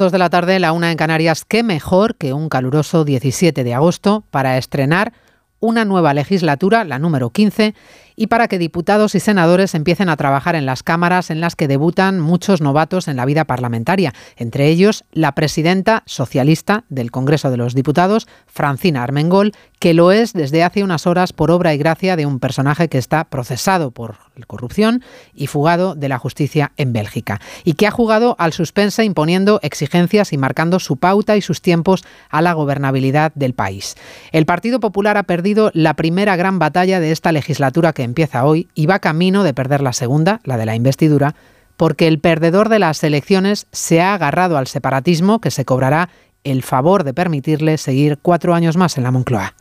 Dos 0.00 0.12
de 0.12 0.18
la 0.18 0.30
tarde, 0.30 0.58
la 0.60 0.72
una 0.72 0.90
en 0.90 0.96
Canarias, 0.96 1.44
qué 1.44 1.62
mejor 1.62 2.14
que 2.14 2.32
un 2.32 2.48
caluroso 2.48 3.04
17 3.04 3.64
de 3.64 3.74
agosto 3.74 4.24
para 4.30 4.56
estrenar 4.56 5.12
una 5.58 5.84
nueva 5.84 6.14
legislatura, 6.14 6.84
la 6.84 6.98
número 6.98 7.28
15, 7.28 7.74
y 8.20 8.26
para 8.26 8.48
que 8.48 8.58
diputados 8.58 9.14
y 9.14 9.20
senadores 9.20 9.74
empiecen 9.74 10.10
a 10.10 10.16
trabajar 10.18 10.54
en 10.54 10.66
las 10.66 10.82
cámaras 10.82 11.30
en 11.30 11.40
las 11.40 11.56
que 11.56 11.68
debutan 11.68 12.20
muchos 12.20 12.60
novatos 12.60 13.08
en 13.08 13.16
la 13.16 13.24
vida 13.24 13.46
parlamentaria, 13.46 14.12
entre 14.36 14.66
ellos 14.66 15.04
la 15.10 15.34
presidenta 15.34 16.02
socialista 16.04 16.84
del 16.90 17.10
Congreso 17.10 17.50
de 17.50 17.56
los 17.56 17.74
Diputados, 17.74 18.28
Francina 18.46 19.02
Armengol, 19.02 19.52
que 19.78 19.94
lo 19.94 20.12
es 20.12 20.34
desde 20.34 20.62
hace 20.62 20.84
unas 20.84 21.06
horas 21.06 21.32
por 21.32 21.50
obra 21.50 21.72
y 21.72 21.78
gracia 21.78 22.14
de 22.14 22.26
un 22.26 22.40
personaje 22.40 22.90
que 22.90 22.98
está 22.98 23.24
procesado 23.24 23.90
por 23.90 24.16
corrupción 24.46 25.02
y 25.34 25.46
fugado 25.46 25.94
de 25.94 26.08
la 26.08 26.18
justicia 26.18 26.72
en 26.76 26.92
Bélgica, 26.92 27.40
y 27.64 27.74
que 27.74 27.86
ha 27.86 27.90
jugado 27.90 28.36
al 28.38 28.52
suspense 28.52 29.04
imponiendo 29.04 29.60
exigencias 29.62 30.32
y 30.32 30.38
marcando 30.38 30.78
su 30.78 30.96
pauta 30.96 31.36
y 31.36 31.42
sus 31.42 31.62
tiempos 31.62 32.04
a 32.28 32.42
la 32.42 32.52
gobernabilidad 32.52 33.32
del 33.34 33.54
país. 33.54 33.96
El 34.32 34.46
Partido 34.46 34.80
Popular 34.80 35.16
ha 35.16 35.24
perdido 35.24 35.70
la 35.74 35.94
primera 35.94 36.36
gran 36.36 36.58
batalla 36.58 37.00
de 37.00 37.12
esta 37.12 37.32
legislatura 37.32 37.92
que 37.92 38.02
empieza 38.10 38.44
hoy 38.44 38.68
y 38.74 38.84
va 38.84 38.98
camino 38.98 39.42
de 39.42 39.54
perder 39.54 39.80
la 39.80 39.94
segunda, 39.94 40.40
la 40.44 40.58
de 40.58 40.66
la 40.66 40.76
investidura, 40.76 41.34
porque 41.78 42.06
el 42.06 42.18
perdedor 42.18 42.68
de 42.68 42.78
las 42.78 43.02
elecciones 43.02 43.66
se 43.72 44.02
ha 44.02 44.12
agarrado 44.12 44.58
al 44.58 44.66
separatismo 44.66 45.40
que 45.40 45.50
se 45.50 45.64
cobrará 45.64 46.10
el 46.44 46.62
favor 46.62 47.04
de 47.04 47.14
permitirle 47.14 47.78
seguir 47.78 48.18
cuatro 48.20 48.54
años 48.54 48.76
más 48.76 48.98
en 48.98 49.04
la 49.04 49.10
Moncloa. 49.10 49.54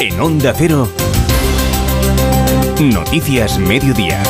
En 0.00 0.18
Onda 0.18 0.54
Cero, 0.56 0.88
Noticias 2.80 3.58
Mediodía, 3.58 4.22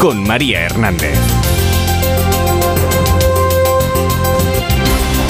con 0.00 0.26
María 0.26 0.62
Hernández. 0.62 1.33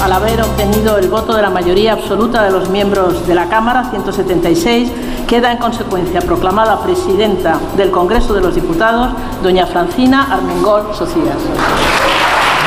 Al 0.05 0.13
haber 0.13 0.43
obtenido 0.43 0.99
el 0.99 1.09
voto 1.09 1.35
de 1.35 1.41
la 1.41 1.49
mayoría 1.49 1.95
absoluta 1.95 2.43
de 2.43 2.51
los 2.51 2.69
miembros 2.69 3.27
de 3.27 3.35
la 3.35 3.49
Cámara, 3.49 3.89
176, 3.89 4.91
queda 5.27 5.51
en 5.51 5.57
consecuencia 5.57 6.21
proclamada 6.21 6.83
presidenta 6.83 7.59
del 7.79 7.91
Congreso 7.91 8.35
de 8.35 8.43
los 8.43 8.55
Diputados, 8.55 9.15
doña 9.43 9.67
Francina 9.67 10.31
Armengol 10.31 10.95
Socias. 10.95 11.39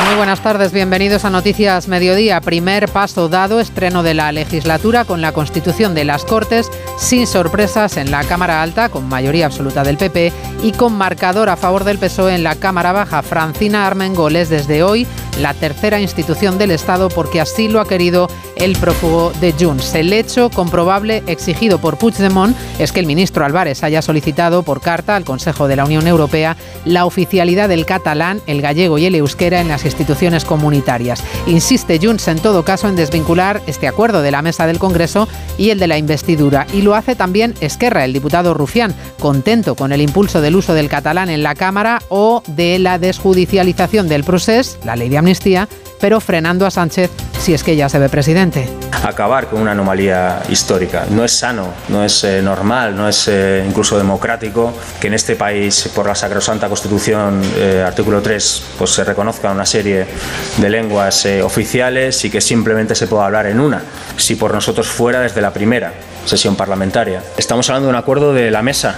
Muy 0.08 0.16
buenas 0.16 0.42
tardes, 0.42 0.72
bienvenidos 0.72 1.26
a 1.26 1.30
Noticias 1.30 1.88
Mediodía. 1.88 2.42
Primer 2.42 2.90
paso 2.90 3.30
dado, 3.30 3.60
estreno 3.60 4.02
de 4.02 4.16
la 4.16 4.32
legislatura 4.32 5.06
con 5.06 5.22
la 5.22 5.32
constitución 5.32 5.94
de 5.94 6.06
las 6.06 6.24
Cortes, 6.24 6.72
sin 6.98 7.28
sorpresas 7.28 7.98
en 7.98 8.10
la 8.10 8.24
Cámara 8.24 8.64
Alta, 8.64 8.90
con 8.90 9.08
mayoría 9.10 9.46
absoluta 9.46 9.84
del 9.84 9.98
PP, 9.98 10.34
y 10.64 10.72
con 10.72 10.94
marcador 10.94 11.50
a 11.50 11.58
favor 11.58 11.84
del 11.84 12.00
PSOE 12.00 12.34
en 12.34 12.44
la 12.44 12.56
Cámara 12.56 12.94
Baja. 12.94 13.22
Francina 13.22 13.86
Armengol 13.86 14.36
es 14.38 14.50
desde 14.50 14.82
hoy 14.82 15.06
la 15.40 15.54
tercera 15.54 16.00
institución 16.00 16.58
del 16.58 16.72
Estado 16.72 17.10
porque 17.10 17.42
así 17.42 17.68
lo 17.68 17.80
ha 17.80 17.88
querido 17.88 18.30
el 18.56 18.76
prófugo 18.78 19.32
de 19.40 19.54
Junts. 19.54 19.94
El 19.96 20.14
hecho 20.14 20.50
comprobable 20.50 21.24
exigido 21.28 21.80
por 21.80 21.98
Puigdemont 21.98 22.56
es 22.80 22.92
que 22.92 23.00
el 23.00 23.06
ministro 23.06 23.46
Álvarez 23.46 23.84
haya 23.84 24.02
solicitado 24.02 24.64
por 24.64 24.82
carta 24.82 25.16
al 25.16 25.26
Consejo 25.26 25.68
de 25.68 25.76
la 25.76 25.86
Unión 25.86 26.08
Europea 26.08 26.58
la 26.86 27.06
oficialidad 27.06 27.70
del 27.70 27.86
catalán, 27.86 28.42
el 28.48 28.62
gallego 28.62 28.98
y 28.98 29.06
el 29.06 29.16
euskera 29.16 29.62
en 29.62 29.68
las 29.68 29.86
instituciones 29.86 30.46
comunitarias. 30.46 31.24
Insiste 31.46 32.00
Junts 32.02 32.28
en 32.28 32.40
todo 32.40 32.64
caso 32.64 32.88
en 32.88 32.96
desvincular 32.96 33.62
este 33.68 33.88
acuerdo 33.88 34.22
de 34.22 34.32
la 34.32 34.42
mesa 34.42 34.68
del 34.68 34.80
Congreso 34.80 35.28
y 35.58 35.70
el 35.70 35.80
de 35.80 35.88
la 35.88 35.98
investidura. 35.98 36.68
Y 36.74 36.82
lo 36.82 36.96
hace 36.96 37.16
también 37.16 37.54
Esquerra, 37.62 38.06
el 38.06 38.14
diputado 38.14 38.54
Rufián, 38.54 38.96
contento 39.20 39.76
con 39.76 39.92
el 39.92 40.02
impulso 40.02 40.42
del 40.42 40.56
uso 40.56 40.74
del 40.74 40.90
catalán 40.90 41.30
en 41.30 41.44
la 41.44 41.56
Cámara 41.56 42.02
o 42.10 42.44
de 42.48 42.80
la 42.80 43.00
desjudicialización 43.00 44.08
del 44.08 44.23
proceso, 44.23 44.78
la 44.86 44.95
ley 44.95 45.10
de 45.10 45.17
amnistía, 45.17 45.27
pero 45.99 46.21
frenando 46.21 46.65
a 46.65 46.71
Sánchez 46.71 47.11
si 47.39 47.54
es 47.54 47.64
que 47.64 47.76
ya 47.76 47.89
se 47.89 47.99
ve 47.99 48.10
presidente. 48.10 48.67
Acabar 49.04 49.48
con 49.48 49.61
una 49.61 49.71
anomalía 49.71 50.42
histórica. 50.49 51.05
No 51.10 51.23
es 51.23 51.32
sano, 51.32 51.73
no 51.89 52.04
es 52.04 52.23
eh, 52.23 52.42
normal, 52.42 52.95
no 52.95 53.08
es 53.08 53.27
eh, 53.27 53.64
incluso 53.67 53.98
democrático 53.98 54.73
que 54.99 55.08
en 55.08 55.14
este 55.14 55.36
país, 55.36 55.89
por 55.93 56.08
la 56.08 56.16
sacrosanta 56.16 56.67
Constitución, 56.67 57.42
eh, 57.58 57.83
artículo 57.86 58.21
3, 58.21 58.64
pues 58.77 58.92
se 58.92 59.04
reconozca 59.04 59.52
una 59.52 59.66
serie 59.66 60.08
de 60.58 60.70
lenguas 60.70 61.26
oficiales 61.43 62.23
y 62.26 62.30
que 62.30 62.42
simplemente 62.42 62.95
se 62.95 63.08
pueda 63.08 63.26
hablar 63.26 63.48
en 63.48 63.60
una, 63.60 63.82
si 64.17 64.36
por 64.36 64.54
nosotros 64.54 64.87
fuera 64.87 65.21
desde 65.21 65.42
la 65.42 65.52
primera 65.52 65.93
sesión 66.26 66.55
parlamentaria. 66.55 67.23
Estamos 67.37 67.70
hablando 67.70 67.87
de 67.87 67.92
un 67.92 67.99
acuerdo 67.99 68.33
de 68.33 68.52
la 68.52 68.61
mesa 68.61 68.95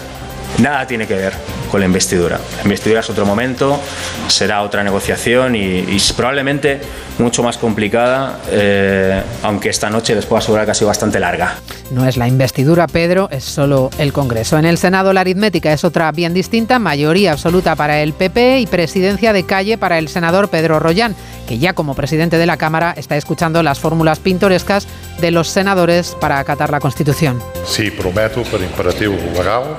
nada 0.58 0.86
tiene 0.88 1.08
que 1.08 1.16
ver 1.16 1.34
con 1.70 1.80
la 1.80 1.86
investidura. 1.86 2.40
La 2.58 2.64
investidura 2.64 3.00
es 3.02 3.10
otro 3.10 3.26
momento, 3.26 3.80
será 4.28 4.64
otra 4.64 4.84
negociación 4.84 5.56
y, 5.56 5.98
probablemente 6.16 6.82
mucho 7.20 7.44
más 7.44 7.58
complicada, 7.58 8.40
eh, 8.50 9.22
aunque 9.44 9.70
esta 9.70 9.90
noche 9.90 10.16
les 10.16 10.26
puedo 10.26 10.40
asegurar 10.40 10.66
que 10.66 10.72
ha 10.72 10.74
sido 10.74 10.88
bastante 10.88 11.20
larga. 11.20 11.56
No 11.92 12.08
es 12.08 12.18
la 12.18 12.28
investidura, 12.28 12.88
Pedro, 12.88 13.30
es 13.32 13.44
solo 13.44 13.90
el 13.98 14.14
Congreso. 14.14 14.58
En 14.58 14.66
el 14.66 14.78
Senado 14.78 15.12
la 15.12 15.22
aritmética 15.22 15.74
es 15.74 15.84
otra 15.84 16.12
bien 16.12 16.34
distinta, 16.34 16.80
mayoría 16.80 17.34
absoluta 17.34 17.76
para 17.76 18.02
el 18.02 18.14
PP 18.14 18.60
y 18.60 18.68
presidencia 18.68 19.34
de 19.34 19.44
calle 19.44 19.78
para 19.78 19.98
el 19.98 20.08
senador 20.08 20.50
Pedro 20.50 20.80
Rollán, 20.80 21.16
que 21.48 21.58
ya 21.58 21.74
como 21.74 21.94
presidente 21.94 22.38
de 22.38 22.46
la 22.46 22.58
Cámara 22.58 22.94
está 22.96 23.18
escuchando 23.18 23.64
las 23.64 23.80
fórmulas 23.80 24.20
pintorescas 24.20 24.88
de 25.20 25.32
los 25.32 25.50
senadores 25.50 26.16
para 26.20 26.40
acatar 26.40 26.70
la 26.70 26.80
Constitución. 26.80 27.42
Sí, 27.66 27.92
prometo 27.92 28.44
por 28.44 28.62
imperativo 28.62 29.16
legal 29.34 29.76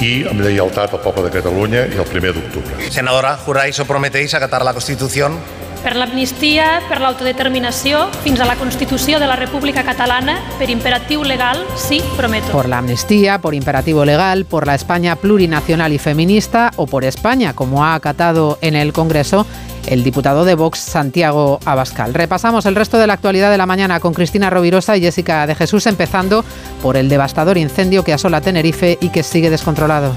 y 0.00 0.24
amb 0.28 0.40
lleialtat 0.40 0.94
al 0.96 1.02
poble 1.04 1.26
de 1.26 1.32
Catalunya 1.34 1.84
i 1.92 1.98
el 2.00 2.08
primer 2.08 2.32
d'octubre. 2.32 2.90
Senadora, 2.90 3.36
juráis 3.44 3.78
o 3.80 3.84
prometéis 3.84 4.34
acatar 4.34 4.64
la 4.64 4.72
Constitución? 4.72 5.36
Per 5.80 5.94
l'amnistia, 5.96 6.82
per 6.90 6.98
l'autodeterminació, 7.00 8.02
fins 8.24 8.40
a 8.40 8.48
la 8.48 8.56
Constitució 8.60 9.20
de 9.20 9.28
la 9.28 9.36
República 9.36 9.84
Catalana, 9.84 10.36
per 10.58 10.68
imperatiu 10.68 11.24
legal, 11.24 11.62
sí, 11.76 12.02
prometo. 12.16 12.52
Por 12.52 12.68
la 12.68 12.78
amnistía, 12.78 13.38
por 13.40 13.54
imperativo 13.54 14.04
legal, 14.04 14.44
por 14.44 14.66
la 14.66 14.74
España 14.74 15.16
plurinacional 15.16 15.92
y 15.92 15.98
feminista 15.98 16.70
o 16.76 16.86
por 16.86 17.04
España, 17.04 17.54
como 17.54 17.84
ha 17.84 17.94
acatado 17.94 18.58
en 18.60 18.76
el 18.76 18.92
Congreso 18.92 19.46
el 19.90 20.04
diputado 20.04 20.44
de 20.44 20.54
Vox, 20.54 20.78
Santiago 20.78 21.60
Abascal. 21.66 22.14
Repasamos 22.14 22.64
el 22.64 22.76
resto 22.76 22.96
de 22.98 23.06
la 23.06 23.14
actualidad 23.14 23.50
de 23.50 23.58
la 23.58 23.66
mañana 23.66 24.00
con 24.00 24.14
Cristina 24.14 24.48
Rovirosa 24.48 24.96
y 24.96 25.02
Jessica 25.02 25.46
de 25.46 25.54
Jesús, 25.54 25.86
empezando 25.86 26.44
por 26.80 26.96
el 26.96 27.08
devastador 27.08 27.58
incendio 27.58 28.04
que 28.04 28.12
asola 28.12 28.40
Tenerife 28.40 28.96
y 29.00 29.10
que 29.10 29.22
sigue 29.22 29.50
descontrolado. 29.50 30.14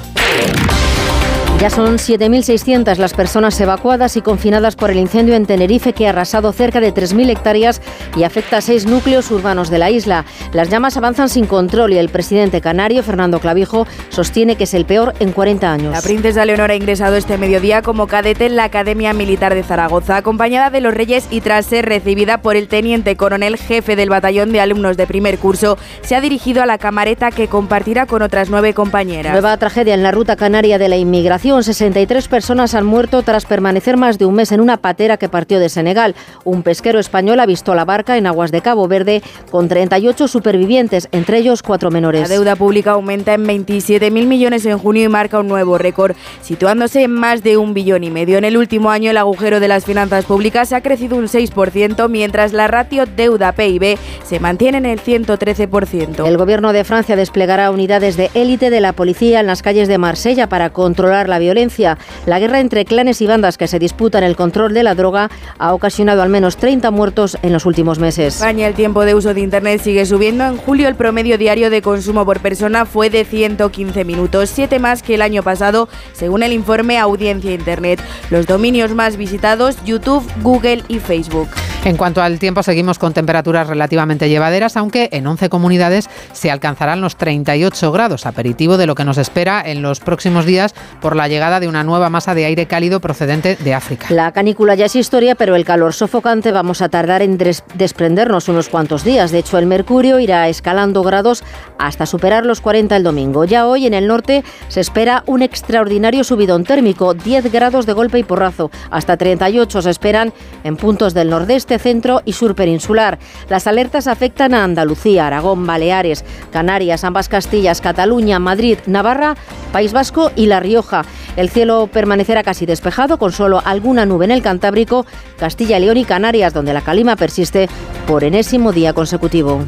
Ya 1.63 1.69
son 1.69 1.95
7.600 1.95 2.97
las 2.97 3.13
personas 3.13 3.57
evacuadas 3.61 4.17
y 4.17 4.21
confinadas 4.21 4.75
por 4.75 4.91
el 4.91 4.97
incendio 4.97 5.33
en 5.33 5.45
Tenerife 5.45 5.93
que 5.93 6.05
ha 6.05 6.09
arrasado 6.09 6.51
cerca 6.51 6.81
de 6.81 6.93
3.000 6.93 7.29
hectáreas 7.29 7.81
y 8.17 8.23
afecta 8.23 8.57
a 8.57 8.61
seis 8.61 8.85
núcleos 8.85 9.31
urbanos 9.31 9.69
de 9.69 9.77
la 9.77 9.89
isla. 9.89 10.25
Las 10.51 10.67
llamas 10.67 10.97
avanzan 10.97 11.29
sin 11.29 11.45
control 11.45 11.93
y 11.93 11.99
el 11.99 12.09
presidente 12.09 12.59
canario, 12.59 13.01
Fernando 13.01 13.39
Clavijo, 13.39 13.87
sostiene 14.09 14.57
que 14.57 14.65
es 14.65 14.73
el 14.73 14.83
peor 14.83 15.13
en 15.21 15.31
40 15.31 15.71
años. 15.71 15.93
La 15.93 16.01
princesa 16.01 16.43
Leonora 16.43 16.73
ha 16.73 16.75
ingresado 16.75 17.15
este 17.15 17.37
mediodía 17.37 17.81
como 17.81 18.07
cadete 18.07 18.47
en 18.47 18.57
la 18.57 18.65
Academia 18.65 19.13
Militar 19.13 19.55
de 19.55 19.63
Zaragoza, 19.63 20.17
acompañada 20.17 20.69
de 20.69 20.81
los 20.81 20.93
reyes 20.93 21.29
y 21.31 21.39
tras 21.39 21.65
ser 21.65 21.85
recibida 21.85 22.39
por 22.39 22.57
el 22.57 22.67
teniente 22.67 23.15
coronel 23.15 23.55
jefe 23.55 23.95
del 23.95 24.09
batallón 24.09 24.51
de 24.51 24.59
alumnos 24.59 24.97
de 24.97 25.07
primer 25.07 25.37
curso, 25.39 25.77
se 26.01 26.17
ha 26.17 26.19
dirigido 26.19 26.61
a 26.61 26.65
la 26.65 26.77
camareta 26.77 27.31
que 27.31 27.47
compartirá 27.47 28.05
con 28.05 28.21
otras 28.21 28.49
nueve 28.49 28.73
compañeras. 28.73 29.31
Nueva 29.31 29.55
tragedia 29.55 29.93
en 29.93 30.03
la 30.03 30.11
ruta 30.11 30.35
canaria 30.35 30.77
de 30.77 30.89
la 30.89 30.97
inmigración 30.97 31.52
63 31.61 32.27
personas 32.27 32.73
han 32.73 32.85
muerto 32.85 33.21
tras 33.21 33.45
permanecer 33.45 33.97
más 33.97 34.17
de 34.17 34.25
un 34.25 34.35
mes 34.35 34.51
en 34.51 34.61
una 34.61 34.77
patera 34.77 35.17
que 35.17 35.29
partió 35.29 35.59
de 35.59 35.69
Senegal. 35.69 36.15
Un 36.43 36.63
pesquero 36.63 36.99
español 36.99 37.39
ha 37.39 37.45
visto 37.45 37.75
la 37.75 37.85
barca 37.85 38.17
en 38.17 38.27
aguas 38.27 38.51
de 38.51 38.61
Cabo 38.61 38.87
Verde 38.87 39.21
con 39.51 39.67
38 39.67 40.27
supervivientes, 40.27 41.09
entre 41.11 41.37
ellos 41.37 41.61
cuatro 41.61 41.91
menores. 41.91 42.21
La 42.21 42.35
deuda 42.35 42.55
pública 42.55 42.91
aumenta 42.91 43.33
en 43.33 43.45
27.000 43.45 44.25
millones 44.25 44.65
en 44.65 44.77
junio 44.77 45.03
y 45.03 45.09
marca 45.09 45.39
un 45.39 45.47
nuevo 45.47 45.77
récord, 45.77 46.15
situándose 46.41 47.03
en 47.03 47.11
más 47.11 47.43
de 47.43 47.57
un 47.57 47.73
billón 47.73 48.03
y 48.03 48.09
medio. 48.09 48.37
En 48.37 48.45
el 48.45 48.57
último 48.57 48.89
año 48.89 49.11
el 49.11 49.17
agujero 49.17 49.59
de 49.59 49.67
las 49.67 49.85
finanzas 49.85 50.25
públicas 50.25 50.73
ha 50.73 50.81
crecido 50.81 51.17
un 51.17 51.25
6%, 51.25 52.09
mientras 52.09 52.53
la 52.53 52.67
ratio 52.67 53.05
deuda-PIB 53.05 53.97
se 54.23 54.39
mantiene 54.39 54.77
en 54.77 54.85
el 54.85 55.01
113%. 55.01 56.25
El 56.25 56.37
gobierno 56.37 56.73
de 56.73 56.83
Francia 56.83 57.15
desplegará 57.15 57.71
unidades 57.71 58.17
de 58.17 58.31
élite 58.33 58.69
de 58.69 58.81
la 58.81 58.93
policía 58.93 59.39
en 59.39 59.47
las 59.47 59.61
calles 59.61 59.87
de 59.87 59.97
Marsella 59.97 60.47
para 60.47 60.69
controlar 60.71 61.29
la 61.29 61.32
la 61.33 61.39
violencia. 61.39 61.97
La 62.27 62.37
guerra 62.37 62.59
entre 62.59 62.85
clanes 62.85 63.19
y 63.21 63.25
bandas 63.25 63.57
que 63.57 63.67
se 63.67 63.79
disputan 63.79 64.23
el 64.23 64.35
control 64.35 64.71
de 64.75 64.83
la 64.83 64.93
droga 64.93 65.31
ha 65.57 65.73
ocasionado 65.73 66.21
al 66.21 66.29
menos 66.29 66.57
30 66.57 66.91
muertos 66.91 67.37
en 67.41 67.53
los 67.53 67.65
últimos 67.65 67.97
meses. 67.97 68.35
España, 68.35 68.67
el 68.67 68.75
tiempo 68.75 69.03
de 69.03 69.15
uso 69.15 69.33
de 69.33 69.41
Internet 69.41 69.81
sigue 69.81 70.05
subiendo. 70.05 70.45
En 70.45 70.57
julio 70.57 70.87
el 70.87 70.93
promedio 70.93 71.39
diario 71.39 71.71
de 71.71 71.81
consumo 71.81 72.23
por 72.23 72.39
persona 72.39 72.85
fue 72.85 73.09
de 73.09 73.25
115 73.25 74.05
minutos, 74.05 74.51
7 74.51 74.77
más 74.77 75.01
que 75.01 75.15
el 75.15 75.23
año 75.23 75.41
pasado, 75.41 75.89
según 76.11 76.43
el 76.43 76.53
informe 76.53 76.99
Audiencia 76.99 77.51
Internet. 77.51 77.99
Los 78.29 78.45
dominios 78.45 78.93
más 78.93 79.17
visitados, 79.17 79.77
YouTube, 79.83 80.23
Google 80.43 80.83
y 80.87 80.99
Facebook. 80.99 81.49
En 81.85 81.97
cuanto 81.97 82.21
al 82.21 82.39
tiempo, 82.39 82.63
seguimos 82.63 82.97
con 82.97 83.13
temperaturas 83.13 83.67
relativamente 83.67 84.29
llevaderas, 84.29 84.77
aunque 84.77 85.09
en 85.11 85.27
11 85.27 85.49
comunidades 85.49 86.09
se 86.31 86.49
alcanzarán 86.49 87.01
los 87.01 87.17
38 87.17 87.91
grados, 87.91 88.25
aperitivo 88.25 88.77
de 88.77 88.87
lo 88.87 88.95
que 88.95 89.03
nos 89.03 89.17
espera 89.17 89.61
en 89.65 89.81
los 89.81 89.99
próximos 89.99 90.45
días 90.45 90.73
por 91.01 91.17
la 91.17 91.22
llegada 91.27 91.59
de 91.59 91.67
una 91.67 91.83
nueva 91.83 92.09
masa 92.09 92.33
de 92.35 92.45
aire 92.45 92.65
cálido 92.65 92.99
procedente 92.99 93.55
de 93.55 93.73
África. 93.73 94.07
La 94.09 94.31
canícula 94.31 94.75
ya 94.75 94.85
es 94.85 94.95
historia, 94.95 95.35
pero 95.35 95.55
el 95.55 95.65
calor 95.65 95.93
sofocante 95.93 96.51
vamos 96.51 96.81
a 96.81 96.89
tardar 96.89 97.21
en 97.21 97.37
desprendernos 97.37 98.49
unos 98.49 98.69
cuantos 98.69 99.03
días. 99.03 99.31
De 99.31 99.39
hecho, 99.39 99.57
el 99.57 99.65
mercurio 99.65 100.19
irá 100.19 100.47
escalando 100.47 101.03
grados 101.03 101.43
hasta 101.77 102.05
superar 102.05 102.45
los 102.45 102.61
40 102.61 102.95
el 102.95 103.03
domingo. 103.03 103.45
Ya 103.45 103.67
hoy 103.67 103.85
en 103.85 103.93
el 103.93 104.07
norte 104.07 104.43
se 104.67 104.79
espera 104.79 105.23
un 105.25 105.41
extraordinario 105.41 106.23
subidón 106.23 106.63
térmico, 106.63 107.13
10 107.13 107.51
grados 107.51 107.85
de 107.85 107.93
golpe 107.93 108.19
y 108.19 108.23
porrazo, 108.23 108.71
hasta 108.91 109.17
38 109.17 109.81
se 109.81 109.89
esperan 109.89 110.33
en 110.63 110.77
puntos 110.77 111.13
del 111.13 111.29
nordeste 111.29 111.79
centro 111.79 112.21
y 112.25 112.33
sur 112.33 112.55
peninsular. 112.55 113.19
Las 113.49 113.67
alertas 113.67 114.07
afectan 114.07 114.53
a 114.53 114.63
Andalucía, 114.63 115.27
Aragón, 115.27 115.65
Baleares, 115.65 116.23
Canarias, 116.51 117.03
ambas 117.03 117.29
Castillas, 117.29 117.81
Cataluña, 117.81 118.39
Madrid, 118.39 118.77
Navarra, 118.85 119.35
País 119.71 119.93
Vasco 119.93 120.31
y 120.35 120.47
La 120.47 120.59
Rioja. 120.59 121.03
El 121.35 121.49
cielo 121.49 121.87
permanecerá 121.91 122.43
casi 122.43 122.65
despejado 122.65 123.17
con 123.17 123.31
solo 123.31 123.61
alguna 123.65 124.05
nube 124.05 124.25
en 124.25 124.31
el 124.31 124.41
Cantábrico, 124.41 125.05
Castilla, 125.37 125.79
León 125.79 125.97
y 125.97 126.05
Canarias, 126.05 126.53
donde 126.53 126.73
la 126.73 126.81
calima 126.81 127.15
persiste 127.15 127.69
por 128.05 128.23
enésimo 128.23 128.71
día 128.71 128.93
consecutivo. 128.93 129.65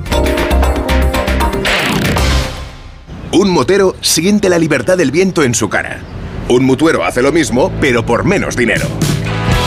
Un 3.32 3.50
motero 3.50 3.96
siente 4.02 4.48
la 4.48 4.60
libertad 4.60 4.98
del 4.98 5.12
viento 5.12 5.44
en 5.44 5.56
su 5.56 5.68
cara. 5.68 6.00
Un 6.48 6.64
mutuero 6.64 7.04
hace 7.04 7.22
lo 7.22 7.32
mismo, 7.32 7.72
pero 7.82 8.06
por 8.06 8.24
menos 8.24 8.56
dinero. 8.56 8.86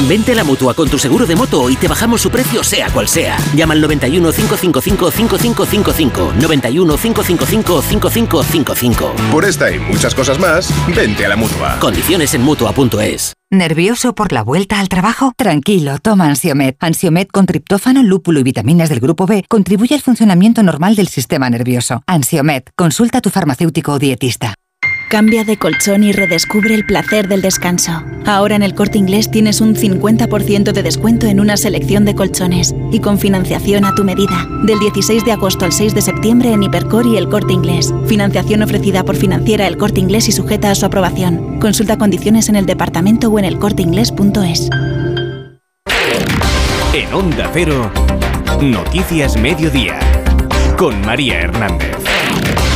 Vente 0.07 0.33
a 0.33 0.35
la 0.37 0.45
mutua 0.45 0.75
con 0.75 0.89
tu 0.89 0.99
seguro 0.99 1.27
de 1.27 1.35
moto 1.35 1.69
y 1.69 1.77
te 1.77 1.89
bajamos 1.89 2.21
su 2.21 2.31
precio, 2.31 2.63
sea 2.63 2.89
cual 2.91 3.09
sea. 3.09 3.37
Llama 3.55 3.75
al 3.75 3.81
91 3.81 4.33
555 4.33 5.11
5555. 5.11 6.33
91 6.41 6.97
555 6.97 7.83
5555. 7.83 9.15
Por 9.33 9.45
esta 9.45 9.71
y 9.71 9.79
muchas 9.79 10.15
cosas 10.15 10.39
más, 10.39 10.73
vente 10.95 11.27
a 11.27 11.29
la 11.29 11.37
mutua. 11.37 11.79
Condiciones 11.81 12.33
en 12.35 12.43
mutua.es. 12.43 13.35
¿Nervioso 13.51 14.15
por 14.15 14.33
la 14.33 14.43
vuelta 14.43 14.79
al 14.79 14.89
trabajo? 14.89 15.33
Tranquilo, 15.37 15.99
toma 16.01 16.27
Ansiomet. 16.27 16.77
Ansiomet 16.81 17.31
con 17.31 17.47
triptófano, 17.47 18.03
lúpulo 18.03 18.41
y 18.41 18.43
vitaminas 18.43 18.91
del 18.91 19.01
grupo 19.01 19.27
B 19.27 19.45
contribuye 19.49 19.95
al 19.95 20.03
funcionamiento 20.03 20.63
normal 20.63 20.97
del 20.97 21.09
sistema 21.09 21.49
nervioso. 21.51 22.03
Ansiomet, 22.07 22.71
consulta 22.77 23.19
a 23.19 23.21
tu 23.23 23.31
farmacéutico 23.31 23.93
o 23.93 23.99
dietista. 23.99 24.55
Cambia 25.09 25.43
de 25.43 25.57
colchón 25.57 26.05
y 26.05 26.13
redescubre 26.13 26.75
el 26.75 26.85
placer 26.85 27.29
del 27.29 27.41
descanso. 27.41 28.05
Ahora 28.27 28.57
en 28.57 28.63
el 28.63 28.75
corte 28.75 28.99
inglés 28.99 29.31
tienes 29.31 29.63
un 29.63 29.75
50% 29.75 30.73
de 30.73 30.83
descuento 30.83 31.27
en 31.27 31.41
una 31.41 31.57
selección 31.57 32.05
de 32.05 32.15
colchones 32.15 32.75
y 32.93 33.01
con 33.01 33.19
financiación 33.19 33.87
a 33.87 33.95
tu 33.95 34.05
medida. 34.05 34.47
Del 34.65 34.79
16 34.79 35.25
de 35.25 35.33
agosto 35.33 35.65
al 35.65 35.73
6 35.73 35.95
de 35.95 36.03
septiembre 36.03 36.53
en 36.53 36.63
Hipercor 36.63 37.07
y 37.07 37.17
el 37.17 37.31
corte 37.31 37.55
inglés. 37.55 37.91
Financiación 38.07 38.63
ofrecida 38.63 39.03
por 39.03 39.17
financiera 39.17 39.67
el 39.67 39.79
corte 39.79 40.01
inglés 40.01 40.29
y 40.29 40.33
sujeta 40.33 40.71
a 40.71 40.75
su 40.75 40.85
aprobación. 40.85 41.59
Consulta 41.59 41.97
condiciones 41.97 42.51
en 42.51 42.57
el 42.57 42.67
departamento 42.67 43.29
o 43.31 43.39
en 43.39 43.47
el 43.47 43.59
corteinglés.es. 43.59 44.69
En 46.93 47.15
Onda 47.15 47.51
Cero, 47.55 47.91
Noticias 48.61 49.39
Mediodía, 49.39 49.99
con 50.77 51.01
María 51.01 51.41
Hernández. 51.41 52.08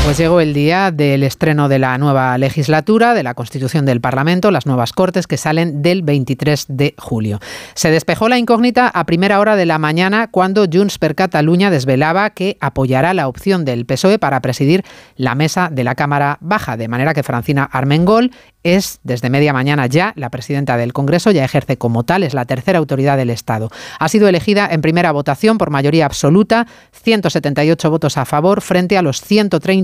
Pues 0.04 0.18
llegó 0.18 0.40
el 0.40 0.52
día 0.52 0.90
del 0.90 1.22
estreno 1.22 1.68
de 1.68 1.78
la 1.78 1.96
nueva 1.96 2.36
legislatura, 2.36 3.14
de 3.14 3.22
la 3.22 3.34
constitución 3.34 3.86
del 3.86 4.00
Parlamento, 4.00 4.50
las 4.50 4.66
nuevas 4.66 4.92
cortes 4.92 5.28
que 5.28 5.36
salen 5.36 5.80
del 5.80 6.02
23 6.02 6.66
de 6.68 6.96
julio. 6.98 7.38
Se 7.74 7.92
despejó 7.92 8.28
la 8.28 8.36
incógnita 8.36 8.88
a 8.88 9.06
primera 9.06 9.38
hora 9.38 9.54
de 9.54 9.64
la 9.64 9.78
mañana 9.78 10.28
cuando 10.28 10.66
Junts 10.70 10.98
per 10.98 11.14
Catalunya 11.14 11.70
desvelaba 11.70 12.30
que 12.30 12.58
apoyará 12.60 13.14
la 13.14 13.28
opción 13.28 13.64
del 13.64 13.86
PSOE 13.86 14.18
para 14.18 14.42
presidir 14.42 14.84
la 15.14 15.36
mesa 15.36 15.70
de 15.70 15.84
la 15.84 15.94
Cámara 15.94 16.36
Baja, 16.40 16.76
de 16.76 16.88
manera 16.88 17.14
que 17.14 17.22
Francina 17.22 17.62
Armengol 17.62 18.32
es 18.64 19.00
desde 19.02 19.30
media 19.30 19.52
mañana 19.52 19.86
ya 19.86 20.12
la 20.16 20.30
presidenta 20.30 20.76
del 20.76 20.92
Congreso, 20.92 21.30
ya 21.30 21.44
ejerce 21.44 21.78
como 21.78 22.04
tal, 22.04 22.22
es 22.22 22.34
la 22.34 22.44
tercera 22.44 22.78
autoridad 22.78 23.16
del 23.16 23.30
Estado. 23.30 23.70
Ha 23.98 24.08
sido 24.08 24.28
elegida 24.28 24.68
en 24.70 24.82
primera 24.82 25.12
votación 25.12 25.58
por 25.58 25.70
mayoría 25.70 26.06
absoluta, 26.06 26.66
178 26.92 27.90
votos 27.90 28.16
a 28.16 28.24
favor 28.24 28.60
frente 28.60 28.96
a 28.96 29.02
los 29.02 29.20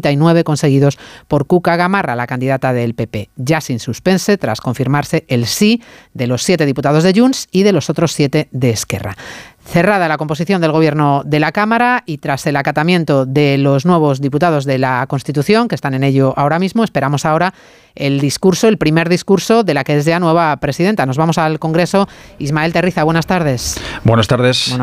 139 0.09 0.45
conseguidos 0.45 0.99
por 1.27 1.47
Cuca 1.47 1.77
Gamarra, 1.77 2.17
la 2.17 2.27
candidata 2.27 2.73
del 2.73 2.95
PP, 2.95 3.31
ya 3.37 3.61
sin 3.61 3.79
suspense 3.79 4.39
tras 4.39 4.61
confirmarse 4.61 5.25
el 5.29 5.47
sí 5.47 5.83
de 6.15 6.27
los 6.27 6.43
siete 6.43 6.67
diputados 6.67 7.05
de 7.05 7.19
Junts 7.19 7.49
y 7.51 7.63
de 7.63 7.73
los 7.73 7.91
otros 7.91 8.13
siete 8.13 8.49
de 8.51 8.71
Esquerra. 8.71 9.17
Cerrada 9.65 10.09
la 10.09 10.17
composición 10.17 10.63
del 10.63 10.73
Gobierno 10.73 11.23
de 11.27 11.41
la 11.41 11.53
Cámara 11.53 12.03
y 12.07 12.19
tras 12.19 12.47
el 12.47 12.57
acatamiento 12.57 13.27
de 13.27 13.59
los 13.59 13.85
nuevos 13.85 14.19
diputados 14.21 14.65
de 14.65 14.79
la 14.79 15.05
Constitución, 15.09 15.69
que 15.69 15.75
están 15.75 15.93
en 15.93 16.05
ello 16.05 16.33
ahora 16.39 16.59
mismo, 16.59 16.85
esperamos 16.85 17.27
ahora 17.27 17.53
el 17.95 18.19
discurso, 18.19 18.69
el 18.69 18.79
primer 18.79 19.11
discurso 19.11 19.65
de 19.65 19.75
la 19.75 19.85
que 19.85 19.99
es 19.99 20.07
ya 20.07 20.21
nueva 20.21 20.57
presidenta. 20.57 21.05
Nos 21.05 21.19
vamos 21.19 21.37
al 21.37 21.59
Congreso. 21.59 22.09
Ismael 22.39 22.73
Terriza, 22.73 23.05
buenas 23.05 23.27
tardes. 23.27 23.79
Buenas 24.05 24.27
tardes 24.27 24.75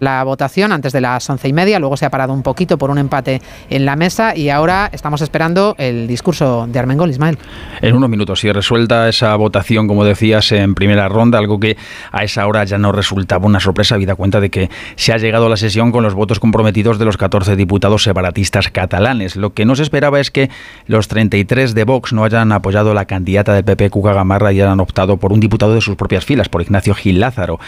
la 0.00 0.22
votación 0.24 0.72
antes 0.72 0.92
de 0.92 1.00
las 1.00 1.28
once 1.30 1.48
y 1.48 1.52
media, 1.52 1.78
luego 1.78 1.96
se 1.96 2.04
ha 2.04 2.10
parado 2.10 2.32
un 2.32 2.42
poquito 2.42 2.76
por 2.76 2.90
un 2.90 2.98
empate 2.98 3.40
en 3.70 3.84
la 3.84 3.96
mesa 3.96 4.36
y 4.36 4.48
ahora 4.48 4.90
estamos 4.92 5.20
esperando 5.22 5.74
el 5.78 6.06
discurso 6.06 6.66
de 6.68 6.78
Armengol, 6.78 7.10
Ismael. 7.10 7.38
En 7.80 7.94
unos 7.94 8.10
minutos, 8.10 8.40
si 8.40 8.50
resuelta 8.50 9.08
esa 9.08 9.34
votación, 9.36 9.86
como 9.86 10.04
decías, 10.04 10.50
en 10.52 10.74
primera 10.74 11.08
ronda, 11.08 11.38
algo 11.38 11.60
que 11.60 11.76
a 12.10 12.24
esa 12.24 12.46
hora 12.46 12.64
ya 12.64 12.78
no 12.78 12.92
resultaba 12.92 13.46
una 13.46 13.60
sorpresa, 13.60 13.94
habida 13.94 14.14
cuenta 14.16 14.40
de 14.40 14.50
que 14.50 14.70
se 14.96 15.12
ha 15.12 15.18
llegado 15.18 15.46
a 15.46 15.48
la 15.48 15.56
sesión 15.56 15.92
con 15.92 16.02
los 16.02 16.14
votos 16.14 16.40
comprometidos 16.40 16.98
de 16.98 17.04
los 17.04 17.16
14 17.16 17.56
diputados 17.56 18.02
separatistas 18.02 18.70
catalanes. 18.70 19.36
Lo 19.36 19.52
que 19.54 19.64
no 19.64 19.76
se 19.76 19.82
esperaba 19.82 20.20
es 20.20 20.30
que 20.30 20.50
los 20.86 21.08
33 21.08 21.74
de 21.74 21.84
Vox 21.84 22.12
no 22.12 22.24
hayan 22.24 22.52
apoyado 22.52 22.94
la 22.94 23.04
candidata 23.04 23.54
del 23.54 23.64
PP, 23.64 23.90
Cuca 23.90 24.12
Gamarra, 24.12 24.52
y 24.52 24.60
hayan 24.60 24.80
optado 24.80 25.16
por 25.16 25.32
un 25.32 25.40
diputado 25.40 25.74
de 25.74 25.80
sus 25.80 25.96
propias 25.96 26.24
filas, 26.24 26.48
por 26.48 26.62
Ignacio 26.62 26.94
Gil 26.94 27.20
Lázaro. 27.20 27.60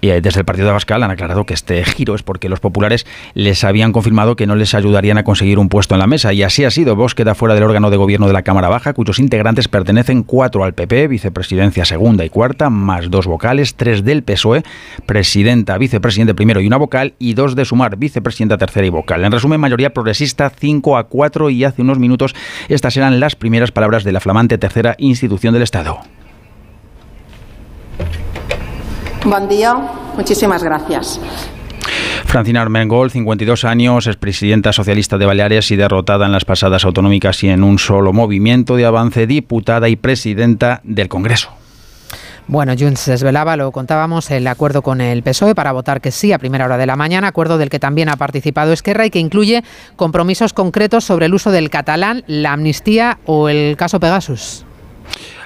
Y 0.00 0.10
eh, 0.10 0.20
desde 0.20 0.40
el 0.40 0.46
partido 0.46 0.66
de 0.66 0.70
Abascal 0.70 1.02
han 1.02 1.10
aclarado 1.10 1.44
que 1.44 1.54
este 1.54 1.84
giro 1.84 2.14
es 2.14 2.22
porque 2.22 2.48
los 2.48 2.60
populares 2.60 3.06
les 3.34 3.64
habían 3.64 3.92
confirmado 3.92 4.36
que 4.36 4.46
no 4.46 4.56
les 4.56 4.74
ayudarían 4.74 5.18
a 5.18 5.24
conseguir 5.24 5.58
un 5.58 5.68
puesto 5.68 5.94
en 5.94 6.00
la 6.00 6.06
mesa. 6.06 6.32
Y 6.32 6.42
así 6.42 6.64
ha 6.64 6.70
sido. 6.70 6.96
Vox 6.96 7.14
queda 7.14 7.34
fuera 7.34 7.54
del 7.54 7.64
órgano 7.64 7.90
de 7.90 7.96
gobierno 7.96 8.26
de 8.26 8.32
la 8.32 8.42
Cámara 8.42 8.68
Baja, 8.68 8.92
cuyos 8.92 9.18
integrantes 9.18 9.68
pertenecen 9.68 10.22
cuatro 10.22 10.64
al 10.64 10.74
PP, 10.74 11.08
vicepresidencia 11.08 11.84
segunda 11.84 12.24
y 12.24 12.30
cuarta, 12.30 12.70
más 12.70 13.10
dos 13.10 13.26
vocales, 13.26 13.74
tres 13.74 14.04
del 14.04 14.22
PSOE, 14.22 14.62
presidenta, 15.06 15.78
vicepresidente 15.78 16.34
primero 16.34 16.60
y 16.60 16.66
una 16.66 16.76
vocal, 16.76 17.14
y 17.18 17.34
dos 17.34 17.54
de 17.54 17.64
Sumar, 17.64 17.96
vicepresidenta 17.96 18.58
tercera 18.58 18.86
y 18.86 18.90
vocal. 18.90 19.24
En 19.24 19.32
resumen, 19.32 19.60
mayoría 19.60 19.92
progresista 19.92 20.50
5 20.50 20.96
a 20.96 21.04
4 21.04 21.50
y 21.50 21.64
hace 21.64 21.82
unos 21.82 21.98
minutos 21.98 22.34
estas 22.68 22.96
eran 22.96 23.20
las 23.20 23.36
primeras 23.36 23.70
palabras 23.72 24.04
de 24.04 24.12
la 24.12 24.20
flamante 24.20 24.58
tercera 24.58 24.94
institución 24.98 25.54
del 25.54 25.62
Estado. 25.62 26.00
Buen 29.24 29.48
día, 29.48 29.76
muchísimas 30.16 30.62
gracias. 30.62 31.20
Francina 32.24 32.62
Armengol, 32.62 33.10
52 33.10 33.64
años, 33.64 34.06
es 34.06 34.16
presidenta 34.16 34.72
socialista 34.72 35.18
de 35.18 35.26
Baleares 35.26 35.70
y 35.70 35.76
derrotada 35.76 36.26
en 36.26 36.32
las 36.32 36.44
pasadas 36.44 36.84
autonómicas 36.84 37.42
y 37.44 37.48
en 37.48 37.62
un 37.62 37.78
solo 37.78 38.12
movimiento 38.12 38.76
de 38.76 38.86
avance, 38.86 39.26
diputada 39.26 39.88
y 39.88 39.96
presidenta 39.96 40.80
del 40.84 41.08
Congreso. 41.08 41.50
Bueno, 42.46 42.72
Junts 42.78 43.06
desvelaba, 43.06 43.56
lo 43.56 43.70
contábamos, 43.72 44.30
el 44.30 44.46
acuerdo 44.46 44.82
con 44.82 45.00
el 45.00 45.22
PSOE 45.22 45.54
para 45.54 45.72
votar 45.72 46.00
que 46.00 46.10
sí 46.10 46.32
a 46.32 46.38
primera 46.38 46.64
hora 46.64 46.78
de 46.78 46.86
la 46.86 46.96
mañana, 46.96 47.28
acuerdo 47.28 47.58
del 47.58 47.68
que 47.68 47.78
también 47.78 48.08
ha 48.08 48.16
participado 48.16 48.72
Esquerra 48.72 49.06
y 49.06 49.10
que 49.10 49.18
incluye 49.18 49.62
compromisos 49.96 50.52
concretos 50.52 51.04
sobre 51.04 51.26
el 51.26 51.34
uso 51.34 51.50
del 51.50 51.68
catalán, 51.68 52.24
la 52.26 52.52
amnistía 52.52 53.18
o 53.26 53.48
el 53.48 53.76
caso 53.76 54.00
Pegasus. 54.00 54.64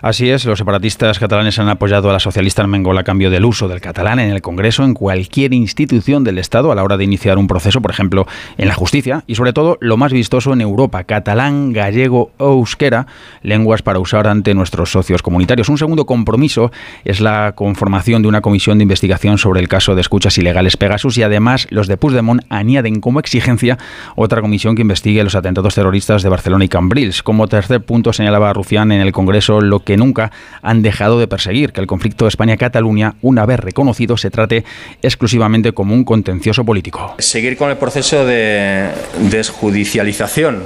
Así 0.05 0.29
es, 0.29 0.45
los 0.45 0.59
separatistas 0.59 1.19
catalanes 1.19 1.59
han 1.59 1.71
apoyado 1.71 2.11
a 2.11 2.13
la 2.13 2.21
socialista 2.21 2.61
Armengol 2.61 2.99
a 2.99 3.05
cambio 3.05 3.31
del 3.31 3.47
uso 3.47 3.69
del 3.69 3.81
catalán 3.81 4.19
en 4.19 4.33
el 4.33 4.43
Congreso, 4.43 4.85
en 4.85 4.93
cualquier 4.93 5.55
institución 5.55 6.25
del 6.25 6.37
Estado 6.37 6.71
a 6.71 6.75
la 6.75 6.85
hora 6.85 6.99
de 6.99 7.05
iniciar 7.05 7.39
un 7.39 7.47
proceso, 7.47 7.81
por 7.81 7.91
ejemplo, 7.91 8.27
en 8.59 8.69
la 8.69 8.75
justicia 8.75 9.25
y 9.27 9.35
sobre 9.35 9.55
todo 9.55 9.79
lo 9.81 9.97
más 9.97 10.13
vistoso 10.13 10.53
en 10.53 10.61
Europa, 10.61 11.05
catalán, 11.05 11.73
gallego 11.73 12.33
o 12.37 12.53
euskera, 12.53 13.07
lenguas 13.41 13.81
para 13.81 13.99
usar 13.99 14.27
ante 14.27 14.53
nuestros 14.53 14.93
socios 14.93 15.23
comunitarios. 15.23 15.71
Un 15.71 15.79
segundo 15.79 16.05
compromiso 16.05 16.71
es 17.07 17.23
la 17.23 17.55
conformación 17.55 18.21
de 18.21 18.29
una 18.29 18.43
comisión 18.43 18.77
de 18.77 18.83
investigación 18.83 19.39
sobre 19.39 19.61
el 19.61 19.69
caso 19.69 19.95
de 19.95 20.03
escuchas 20.03 20.37
ilegales 20.37 20.77
Pegasus 20.77 21.17
y 21.17 21.23
además 21.23 21.67
los 21.71 21.87
de 21.87 21.97
Puigdemont 21.97 22.43
añaden 22.51 23.01
como 23.01 23.21
exigencia 23.21 23.79
otra 24.17 24.43
comisión 24.43 24.75
que 24.75 24.83
investigue 24.83 25.25
los 25.25 25.35
atentados 25.35 25.75
terroristas 25.75 26.23
de 26.23 26.29
Barcelona 26.29 26.67
y 26.67 26.69
Cambrils. 26.69 27.23
Como 27.23 27.49
tercer 27.49 27.83
punto 27.83 28.13
señalaba 28.13 28.53
Rufián 28.53 28.93
en 28.93 29.01
el 29.01 29.13
Congreso 29.13 29.63
lo 29.63 29.81
que 29.81 29.94
que 29.95 29.99
nunca 29.99 30.33
han 30.61 30.83
dejado 30.83 31.21
de 31.21 31.29
perseguir 31.29 31.73
que 31.73 31.81
el 31.81 31.87
conflicto 31.87 32.27
España-Cataluña, 32.27 33.15
una 33.23 33.47
vez 33.47 33.61
reconocido, 33.61 34.17
se 34.17 34.29
trate 34.29 34.65
exclusivamente 35.03 35.71
como 35.71 35.95
un 35.95 36.03
contencioso 36.03 36.65
político. 36.65 37.15
Seguir 37.19 37.57
con 37.57 37.71
el 37.71 37.77
proceso 37.77 38.27
de 38.27 38.91
desjudicialización 39.31 40.65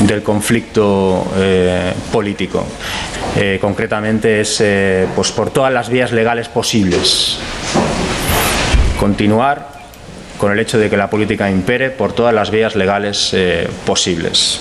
del 0.00 0.22
conflicto 0.22 1.30
eh, 1.36 1.92
político. 2.10 2.66
Eh, 3.36 3.58
concretamente 3.60 4.40
es 4.40 4.62
eh, 4.62 5.06
pues 5.14 5.30
por 5.32 5.50
todas 5.50 5.70
las 5.70 5.90
vías 5.90 6.10
legales 6.12 6.48
posibles. 6.48 7.38
Continuar 8.98 9.76
con 10.38 10.52
el 10.52 10.58
hecho 10.58 10.78
de 10.78 10.88
que 10.88 10.96
la 10.96 11.10
política 11.10 11.50
impere 11.50 11.90
por 11.90 12.14
todas 12.14 12.32
las 12.32 12.50
vías 12.50 12.76
legales 12.76 13.36
posibles. 13.84 14.60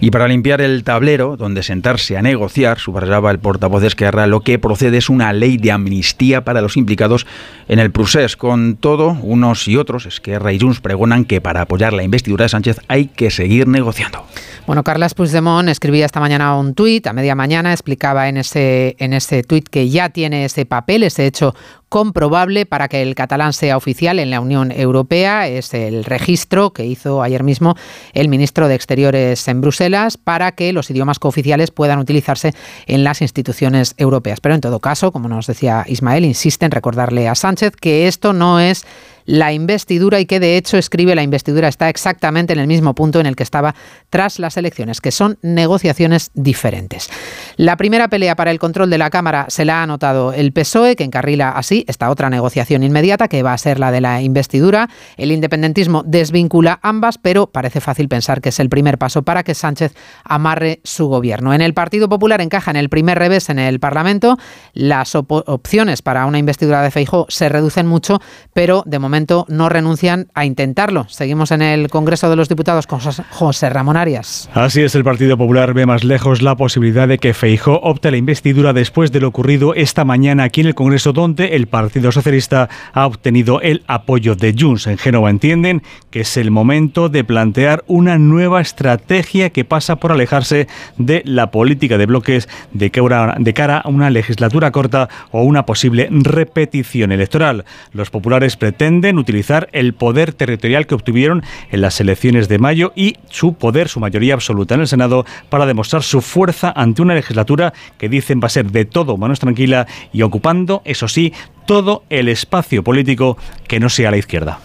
Y 0.00 0.10
para 0.10 0.28
limpiar 0.28 0.60
el 0.60 0.84
tablero, 0.84 1.36
donde 1.36 1.62
sentarse 1.62 2.16
a 2.16 2.22
negociar, 2.22 2.78
subrayaba 2.78 3.30
el 3.32 3.40
portavoz 3.40 3.80
de 3.80 3.88
Esquerra, 3.88 4.28
lo 4.28 4.40
que 4.40 4.58
procede 4.58 4.98
es 4.98 5.08
una 5.08 5.32
ley 5.32 5.56
de 5.56 5.72
amnistía 5.72 6.44
para 6.44 6.60
los 6.60 6.76
implicados 6.76 7.26
en 7.68 7.80
el 7.80 7.90
procés. 7.90 8.36
Con 8.36 8.76
todo, 8.76 9.18
unos 9.22 9.66
y 9.66 9.76
otros, 9.76 10.06
Esquerra 10.06 10.52
y 10.52 10.60
Junts, 10.60 10.80
pregonan 10.80 11.24
que 11.24 11.40
para 11.40 11.62
apoyar 11.62 11.92
la 11.92 12.04
investidura 12.04 12.44
de 12.44 12.50
Sánchez 12.50 12.80
hay 12.86 13.06
que 13.06 13.30
seguir 13.30 13.66
negociando. 13.66 14.24
Bueno, 14.66 14.84
Carles 14.84 15.14
Puigdemont 15.14 15.68
escribía 15.68 16.04
esta 16.04 16.20
mañana 16.20 16.54
un 16.56 16.74
tuit, 16.74 17.06
a 17.06 17.12
media 17.12 17.34
mañana 17.34 17.72
explicaba 17.72 18.28
en 18.28 18.36
ese, 18.36 18.96
en 18.98 19.14
ese 19.14 19.42
tuit 19.42 19.66
que 19.66 19.88
ya 19.88 20.10
tiene 20.10 20.44
ese 20.44 20.66
papel, 20.66 21.02
ese 21.02 21.26
hecho 21.26 21.54
comprobable 21.88 22.66
para 22.66 22.88
que 22.88 23.00
el 23.00 23.14
catalán 23.14 23.54
sea 23.54 23.78
oficial 23.78 24.18
en 24.18 24.30
la 24.30 24.40
Unión 24.40 24.70
Europea. 24.70 25.48
Es 25.48 25.72
el 25.72 26.04
registro 26.04 26.74
que 26.74 26.84
hizo 26.84 27.22
ayer 27.22 27.42
mismo 27.42 27.76
el 28.12 28.28
ministro 28.28 28.68
de 28.68 28.74
Exteriores 28.74 29.48
en 29.48 29.62
Bruselas 29.62 29.87
para 30.22 30.52
que 30.52 30.72
los 30.72 30.90
idiomas 30.90 31.18
cooficiales 31.18 31.70
puedan 31.70 31.98
utilizarse 31.98 32.54
en 32.86 33.04
las 33.04 33.22
instituciones 33.22 33.94
europeas. 33.96 34.40
Pero 34.40 34.54
en 34.54 34.60
todo 34.60 34.80
caso, 34.80 35.12
como 35.12 35.28
nos 35.28 35.46
decía 35.46 35.84
Ismael, 35.86 36.24
insiste 36.24 36.64
en 36.64 36.72
recordarle 36.72 37.28
a 37.28 37.34
Sánchez 37.34 37.74
que 37.76 38.08
esto 38.08 38.32
no 38.32 38.60
es 38.60 38.84
la 39.28 39.52
investidura 39.52 40.20
y 40.20 40.24
que 40.24 40.40
de 40.40 40.56
hecho 40.56 40.78
escribe 40.78 41.14
la 41.14 41.22
investidura 41.22 41.68
está 41.68 41.90
exactamente 41.90 42.54
en 42.54 42.58
el 42.58 42.66
mismo 42.66 42.94
punto 42.94 43.20
en 43.20 43.26
el 43.26 43.36
que 43.36 43.42
estaba 43.42 43.74
tras 44.08 44.38
las 44.38 44.56
elecciones, 44.56 45.02
que 45.02 45.10
son 45.10 45.38
negociaciones 45.42 46.30
diferentes. 46.32 47.10
La 47.58 47.76
primera 47.76 48.08
pelea 48.08 48.36
para 48.36 48.50
el 48.50 48.58
control 48.58 48.88
de 48.88 48.96
la 48.96 49.10
Cámara 49.10 49.44
se 49.48 49.66
la 49.66 49.80
ha 49.80 49.82
anotado 49.82 50.32
el 50.32 50.52
PSOE, 50.52 50.96
que 50.96 51.04
encarrila 51.04 51.50
así 51.50 51.84
esta 51.88 52.08
otra 52.08 52.30
negociación 52.30 52.82
inmediata, 52.82 53.28
que 53.28 53.42
va 53.42 53.52
a 53.52 53.58
ser 53.58 53.78
la 53.78 53.92
de 53.92 54.00
la 54.00 54.22
investidura. 54.22 54.88
El 55.18 55.30
independentismo 55.30 56.04
desvincula 56.06 56.80
ambas, 56.82 57.18
pero 57.18 57.48
parece 57.48 57.82
fácil 57.82 58.08
pensar 58.08 58.40
que 58.40 58.48
es 58.48 58.58
el 58.60 58.70
primer 58.70 58.96
paso 58.96 59.24
para 59.24 59.42
que 59.42 59.54
Sánchez 59.54 59.92
amarre 60.24 60.80
su 60.84 61.06
gobierno. 61.06 61.52
En 61.52 61.60
el 61.60 61.74
Partido 61.74 62.08
Popular 62.08 62.40
encaja 62.40 62.70
en 62.70 62.78
el 62.78 62.88
primer 62.88 63.18
revés 63.18 63.50
en 63.50 63.58
el 63.58 63.78
Parlamento. 63.78 64.38
Las 64.72 65.14
opciones 65.14 66.00
para 66.00 66.24
una 66.24 66.38
investidura 66.38 66.80
de 66.80 66.90
Feijó 66.90 67.26
se 67.28 67.50
reducen 67.50 67.86
mucho, 67.86 68.22
pero 68.54 68.82
de 68.86 68.98
momento 68.98 69.17
no 69.48 69.68
renuncian 69.68 70.28
a 70.34 70.44
intentarlo. 70.44 71.06
Seguimos 71.08 71.50
en 71.50 71.62
el 71.62 71.88
Congreso 71.88 72.30
de 72.30 72.36
los 72.36 72.48
Diputados 72.48 72.86
con 72.86 73.00
José 73.00 73.70
Ramón 73.70 73.96
Arias. 73.96 74.48
Así 74.54 74.82
es, 74.82 74.94
el 74.94 75.04
Partido 75.04 75.36
Popular 75.36 75.74
ve 75.74 75.86
más 75.86 76.04
lejos 76.04 76.42
la 76.42 76.56
posibilidad 76.56 77.08
de 77.08 77.18
que 77.18 77.34
Feijó 77.34 77.80
opte 77.82 78.10
la 78.10 78.16
investidura 78.16 78.72
después 78.72 79.12
de 79.12 79.20
lo 79.20 79.28
ocurrido 79.28 79.74
esta 79.74 80.04
mañana 80.04 80.44
aquí 80.44 80.60
en 80.60 80.68
el 80.68 80.74
Congreso, 80.74 81.12
donde 81.12 81.56
el 81.56 81.66
Partido 81.66 82.12
Socialista 82.12 82.68
ha 82.92 83.06
obtenido 83.06 83.60
el 83.60 83.82
apoyo 83.86 84.34
de 84.34 84.54
Junts. 84.58 84.86
En 84.86 84.98
Génova 84.98 85.30
entienden 85.30 85.82
que 86.10 86.20
es 86.20 86.36
el 86.36 86.50
momento 86.50 87.08
de 87.08 87.24
plantear 87.24 87.84
una 87.86 88.18
nueva 88.18 88.60
estrategia 88.60 89.50
que 89.50 89.64
pasa 89.64 89.96
por 89.96 90.12
alejarse 90.12 90.68
de 90.96 91.22
la 91.24 91.50
política 91.50 91.98
de 91.98 92.06
bloques 92.06 92.48
de 92.72 92.90
cara 92.90 93.78
a 93.78 93.88
una 93.88 94.10
legislatura 94.10 94.70
corta 94.70 95.08
o 95.30 95.42
una 95.42 95.64
posible 95.64 96.08
repetición 96.10 97.12
electoral. 97.12 97.64
Los 97.92 98.10
populares 98.10 98.56
pretenden 98.56 99.07
utilizar 99.16 99.68
el 99.72 99.94
poder 99.94 100.32
territorial 100.32 100.86
que 100.86 100.96
obtuvieron 100.96 101.44
en 101.70 101.80
las 101.80 102.00
elecciones 102.00 102.48
de 102.48 102.58
mayo 102.58 102.92
y 102.96 103.16
su 103.30 103.54
poder, 103.54 103.88
su 103.88 104.00
mayoría 104.00 104.34
absoluta 104.34 104.74
en 104.74 104.80
el 104.80 104.88
Senado, 104.88 105.24
para 105.48 105.64
demostrar 105.64 106.02
su 106.02 106.20
fuerza 106.20 106.72
ante 106.74 107.00
una 107.00 107.14
legislatura 107.14 107.72
que 107.96 108.08
dicen 108.08 108.40
va 108.42 108.46
a 108.46 108.50
ser 108.50 108.72
de 108.72 108.84
todo 108.84 109.16
menos 109.16 109.38
tranquila 109.38 109.86
y 110.12 110.22
ocupando, 110.22 110.82
eso 110.84 111.06
sí, 111.06 111.32
todo 111.66 112.02
el 112.10 112.28
espacio 112.28 112.82
político 112.82 113.38
que 113.68 113.78
no 113.78 113.88
sea 113.88 114.10
la 114.10 114.16
izquierda. 114.16 114.58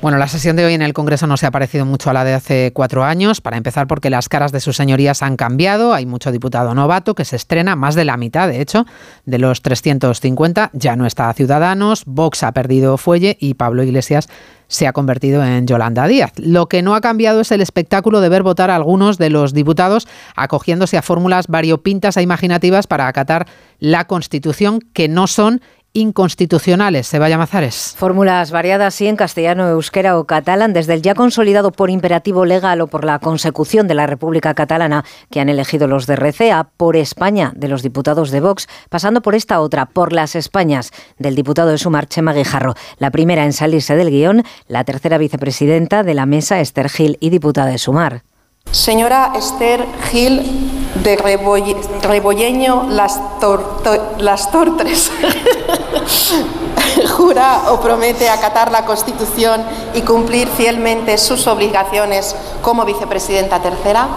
Bueno, 0.00 0.16
la 0.16 0.28
sesión 0.28 0.54
de 0.54 0.64
hoy 0.64 0.74
en 0.74 0.82
el 0.82 0.92
Congreso 0.92 1.26
no 1.26 1.36
se 1.36 1.46
ha 1.46 1.50
parecido 1.50 1.84
mucho 1.84 2.08
a 2.08 2.12
la 2.12 2.22
de 2.22 2.32
hace 2.32 2.72
cuatro 2.72 3.02
años, 3.02 3.40
para 3.40 3.56
empezar 3.56 3.88
porque 3.88 4.10
las 4.10 4.28
caras 4.28 4.52
de 4.52 4.60
sus 4.60 4.76
señorías 4.76 5.24
han 5.24 5.36
cambiado, 5.36 5.92
hay 5.92 6.06
mucho 6.06 6.30
diputado 6.30 6.72
novato 6.72 7.16
que 7.16 7.24
se 7.24 7.34
estrena, 7.34 7.74
más 7.74 7.96
de 7.96 8.04
la 8.04 8.16
mitad 8.16 8.46
de 8.46 8.60
hecho, 8.60 8.86
de 9.26 9.38
los 9.40 9.60
350 9.60 10.70
ya 10.72 10.94
no 10.94 11.04
está 11.04 11.32
Ciudadanos, 11.32 12.04
Vox 12.06 12.44
ha 12.44 12.52
perdido 12.52 12.96
fuelle 12.96 13.36
y 13.40 13.54
Pablo 13.54 13.82
Iglesias 13.82 14.28
se 14.68 14.86
ha 14.86 14.92
convertido 14.92 15.42
en 15.42 15.66
Yolanda 15.66 16.06
Díaz. 16.06 16.32
Lo 16.36 16.68
que 16.68 16.82
no 16.82 16.94
ha 16.94 17.00
cambiado 17.00 17.40
es 17.40 17.50
el 17.50 17.60
espectáculo 17.60 18.20
de 18.20 18.28
ver 18.28 18.42
votar 18.42 18.70
a 18.70 18.76
algunos 18.76 19.18
de 19.18 19.30
los 19.30 19.52
diputados 19.52 20.06
acogiéndose 20.36 20.96
a 20.96 21.02
fórmulas 21.02 21.48
variopintas 21.48 22.16
e 22.16 22.22
imaginativas 22.22 22.86
para 22.86 23.08
acatar 23.08 23.46
la 23.80 24.06
Constitución 24.06 24.80
que 24.92 25.08
no 25.08 25.26
son 25.26 25.60
inconstitucionales. 25.92 27.06
Se 27.06 27.18
vaya 27.18 27.38
Mazares. 27.38 27.94
Fórmulas 27.96 28.50
variadas, 28.50 28.94
sí, 28.94 29.06
en 29.06 29.16
castellano, 29.16 29.68
euskera 29.68 30.18
o 30.18 30.24
catalán, 30.24 30.72
desde 30.72 30.94
el 30.94 31.02
ya 31.02 31.14
consolidado 31.14 31.72
por 31.72 31.90
imperativo 31.90 32.44
legal 32.44 32.80
o 32.80 32.86
por 32.86 33.04
la 33.04 33.18
consecución 33.18 33.88
de 33.88 33.94
la 33.94 34.06
República 34.06 34.54
Catalana 34.54 35.04
que 35.30 35.40
han 35.40 35.48
elegido 35.48 35.86
los 35.86 36.06
de 36.06 36.16
RCA, 36.16 36.70
por 36.76 36.96
España 36.96 37.52
de 37.56 37.68
los 37.68 37.82
diputados 37.82 38.30
de 38.30 38.40
Vox, 38.40 38.68
pasando 38.88 39.22
por 39.22 39.34
esta 39.34 39.60
otra, 39.60 39.86
por 39.86 40.12
las 40.12 40.34
Españas 40.34 40.90
del 41.18 41.34
diputado 41.34 41.70
de 41.70 41.78
Sumar, 41.78 42.06
Chema 42.06 42.32
Guijarro. 42.32 42.74
La 42.98 43.10
primera 43.10 43.44
en 43.44 43.52
salirse 43.52 43.96
del 43.96 44.10
guion, 44.10 44.44
la 44.66 44.84
tercera 44.84 45.18
vicepresidenta 45.18 46.02
de 46.02 46.14
la 46.14 46.26
mesa, 46.26 46.60
Esther 46.60 46.88
Gil, 46.88 47.16
y 47.20 47.30
diputada 47.30 47.70
de 47.70 47.78
Sumar. 47.78 48.22
Señora 48.70 49.32
Esther 49.34 49.86
Gil 50.10 50.42
de 51.02 51.16
Rebolleño 52.02 52.86
Las, 52.90 53.20
las 54.18 54.50
Tortres. 54.50 55.10
¿Jura 57.16 57.70
o 57.70 57.80
promete 57.80 58.28
acatar 58.28 58.70
la 58.70 58.84
Constitución 58.84 59.62
y 59.94 60.02
cumplir 60.02 60.48
fielmente 60.48 61.16
sus 61.16 61.46
obligaciones 61.46 62.34
como 62.60 62.84
vicepresidenta 62.84 63.60
tercera? 63.60 64.08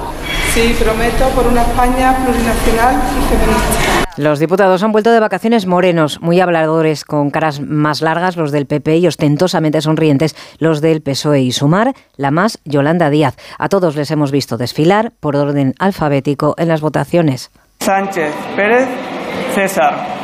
Sí, 0.54 0.76
prometo 0.80 1.30
por 1.30 1.48
una 1.48 1.62
España 1.62 2.18
plurinacional 2.24 2.96
y 2.96 3.22
feminista. 3.30 4.11
Los 4.18 4.40
diputados 4.40 4.84
han 4.84 4.92
vuelto 4.92 5.12
de 5.12 5.22
vacaciones 5.22 5.66
morenos, 5.66 6.22
muy 6.22 6.42
habladores, 6.42 7.06
con 7.06 7.32
caras 7.32 7.62
más 7.62 8.02
largas, 8.02 8.36
los 8.36 8.52
del 8.52 8.66
PP 8.66 8.98
y 8.98 9.08
ostentosamente 9.08 9.80
sonrientes, 9.82 10.36
los 10.60 10.82
del 10.82 11.02
PSOE 11.02 11.42
y 11.42 11.52
Sumar, 11.54 11.94
la 12.18 12.30
más 12.30 12.60
Yolanda 12.66 13.10
Díaz. 13.10 13.38
A 13.58 13.70
todos 13.70 13.96
les 13.96 14.12
hemos 14.12 14.32
visto 14.32 14.58
desfilar 14.58 15.14
por 15.20 15.38
orden 15.38 15.76
alfabético 15.80 16.56
en 16.58 16.68
las 16.68 16.82
votaciones. 16.82 17.52
Sánchez, 17.80 18.34
Pérez, 18.56 18.88
César. 19.56 20.21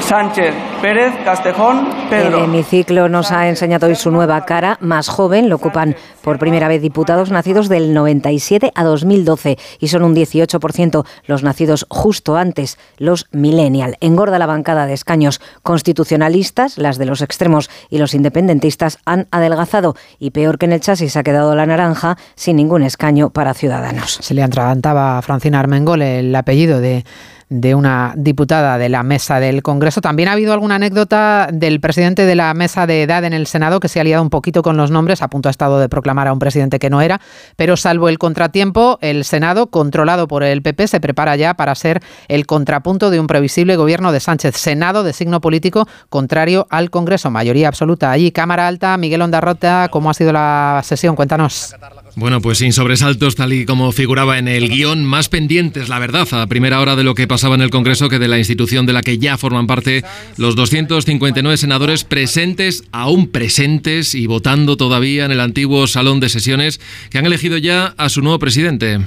Sánchez, 0.00 0.54
Pérez, 0.82 1.12
Castejón, 1.24 1.88
Pedro. 2.08 2.38
El 2.38 2.44
hemiciclo 2.44 3.08
nos 3.08 3.30
ha 3.30 3.48
enseñado 3.48 3.86
hoy 3.86 3.94
su 3.94 4.10
nueva 4.10 4.44
cara, 4.44 4.76
más 4.80 5.08
joven. 5.08 5.48
Lo 5.48 5.56
ocupan 5.56 5.94
por 6.22 6.38
primera 6.38 6.68
vez 6.68 6.82
diputados 6.82 7.30
nacidos 7.30 7.68
del 7.68 7.94
97 7.94 8.72
a 8.74 8.84
2012 8.84 9.58
y 9.78 9.88
son 9.88 10.02
un 10.02 10.14
18% 10.14 11.04
los 11.26 11.42
nacidos 11.42 11.86
justo 11.88 12.36
antes, 12.36 12.78
los 12.98 13.26
millennial. 13.30 13.96
Engorda 14.00 14.38
la 14.38 14.46
bancada 14.46 14.86
de 14.86 14.94
escaños 14.94 15.40
constitucionalistas, 15.62 16.78
las 16.78 16.98
de 16.98 17.06
los 17.06 17.22
extremos 17.22 17.70
y 17.88 17.98
los 17.98 18.14
independentistas 18.14 18.98
han 19.04 19.28
adelgazado 19.30 19.94
y 20.18 20.30
peor 20.30 20.58
que 20.58 20.66
en 20.66 20.72
el 20.72 20.80
chasis 20.80 21.16
ha 21.16 21.22
quedado 21.22 21.54
la 21.54 21.66
naranja 21.66 22.16
sin 22.34 22.56
ningún 22.56 22.82
escaño 22.82 23.30
para 23.30 23.54
ciudadanos. 23.54 24.18
Se 24.20 24.34
le 24.34 24.42
atragantaba 24.42 25.18
a 25.18 25.22
Francina 25.22 25.60
Armengol 25.60 26.02
el 26.02 26.34
apellido 26.34 26.80
de 26.80 27.04
de 27.50 27.74
una 27.74 28.14
diputada 28.16 28.78
de 28.78 28.88
la 28.88 29.02
mesa 29.02 29.40
del 29.40 29.62
Congreso. 29.62 30.00
También 30.00 30.28
ha 30.28 30.32
habido 30.32 30.52
alguna 30.52 30.76
anécdota 30.76 31.48
del 31.52 31.80
presidente 31.80 32.24
de 32.24 32.36
la 32.36 32.54
mesa 32.54 32.86
de 32.86 33.02
edad 33.02 33.24
en 33.24 33.32
el 33.32 33.48
Senado 33.48 33.80
que 33.80 33.88
se 33.88 34.00
ha 34.00 34.04
liado 34.04 34.22
un 34.22 34.30
poquito 34.30 34.62
con 34.62 34.76
los 34.76 34.92
nombres, 34.92 35.20
a 35.20 35.28
punto 35.28 35.48
ha 35.48 35.50
estado 35.50 35.80
de 35.80 35.88
proclamar 35.88 36.28
a 36.28 36.32
un 36.32 36.38
presidente 36.38 36.78
que 36.78 36.90
no 36.90 37.02
era, 37.02 37.20
pero 37.56 37.76
salvo 37.76 38.08
el 38.08 38.18
contratiempo, 38.18 38.98
el 39.02 39.24
Senado, 39.24 39.66
controlado 39.66 40.28
por 40.28 40.44
el 40.44 40.62
PP, 40.62 40.86
se 40.86 41.00
prepara 41.00 41.34
ya 41.34 41.54
para 41.54 41.74
ser 41.74 42.02
el 42.28 42.46
contrapunto 42.46 43.10
de 43.10 43.18
un 43.18 43.26
previsible 43.26 43.76
gobierno 43.76 44.12
de 44.12 44.20
Sánchez. 44.20 44.56
Senado 44.56 45.02
de 45.02 45.12
signo 45.12 45.40
político 45.40 45.88
contrario 46.08 46.68
al 46.70 46.90
Congreso, 46.90 47.30
mayoría 47.30 47.66
absoluta. 47.66 48.12
Allí, 48.12 48.30
Cámara 48.30 48.68
Alta, 48.68 48.96
Miguel 48.96 49.22
Ondarrota, 49.22 49.88
¿cómo 49.90 50.08
ha 50.08 50.14
sido 50.14 50.32
la 50.32 50.80
sesión? 50.84 51.16
Cuéntanos. 51.16 51.74
Bueno, 52.16 52.40
pues 52.40 52.58
sin 52.58 52.72
sobresaltos, 52.72 53.36
tal 53.36 53.52
y 53.52 53.64
como 53.64 53.92
figuraba 53.92 54.38
en 54.38 54.48
el 54.48 54.68
guion, 54.68 55.04
más 55.04 55.28
pendientes, 55.28 55.88
la 55.88 55.98
verdad, 55.98 56.26
a 56.32 56.46
primera 56.46 56.80
hora 56.80 56.96
de 56.96 57.04
lo 57.04 57.14
que 57.14 57.28
pasaba 57.28 57.54
en 57.54 57.60
el 57.60 57.70
Congreso 57.70 58.08
que 58.08 58.18
de 58.18 58.28
la 58.28 58.38
institución 58.38 58.84
de 58.84 58.92
la 58.92 59.02
que 59.02 59.18
ya 59.18 59.38
forman 59.38 59.66
parte 59.66 60.04
los 60.36 60.56
259 60.56 61.56
senadores 61.56 62.04
presentes, 62.04 62.84
aún 62.92 63.28
presentes 63.28 64.14
y 64.14 64.26
votando 64.26 64.76
todavía 64.76 65.24
en 65.24 65.30
el 65.30 65.40
antiguo 65.40 65.86
salón 65.86 66.20
de 66.20 66.28
sesiones, 66.28 66.80
que 67.10 67.18
han 67.18 67.26
elegido 67.26 67.58
ya 67.58 67.94
a 67.96 68.08
su 68.08 68.22
nuevo 68.22 68.38
presidente. 68.38 69.00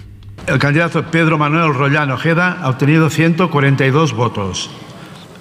El 0.47 0.59
candidato 0.59 1.03
Pedro 1.11 1.37
Manuel 1.37 1.73
Rollán 1.73 2.11
Ojeda 2.11 2.59
ha 2.61 2.69
obtenido 2.69 3.09
142 3.09 4.13
votos. 4.13 4.69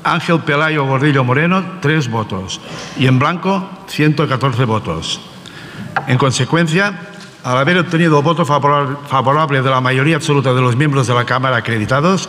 Ángel 0.04 0.40
Pelayo 0.40 0.84
Gordillo 0.84 1.24
Moreno, 1.24 1.64
3 1.80 2.08
votos. 2.10 2.60
Y 2.98 3.06
en 3.06 3.18
blanco, 3.18 3.68
114 3.88 4.64
votos. 4.64 5.20
En 6.08 6.18
consecuencia, 6.18 7.11
al 7.44 7.58
haber 7.58 7.78
obtenido 7.78 8.22
voto 8.22 8.44
favorable 8.44 9.62
de 9.62 9.70
la 9.70 9.80
mayoría 9.80 10.16
absoluta 10.16 10.54
de 10.54 10.60
los 10.60 10.76
miembros 10.76 11.06
de 11.06 11.14
la 11.14 11.24
Cámara 11.24 11.56
acreditados, 11.56 12.28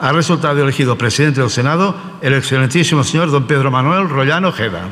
ha 0.00 0.12
resultado 0.12 0.60
elegido 0.62 0.98
presidente 0.98 1.40
del 1.40 1.50
Senado 1.50 1.94
el 2.20 2.34
excelentísimo 2.34 3.04
señor 3.04 3.30
don 3.30 3.46
Pedro 3.46 3.70
Manuel 3.70 4.08
Rollán 4.08 4.44
Ojeda. 4.44 4.82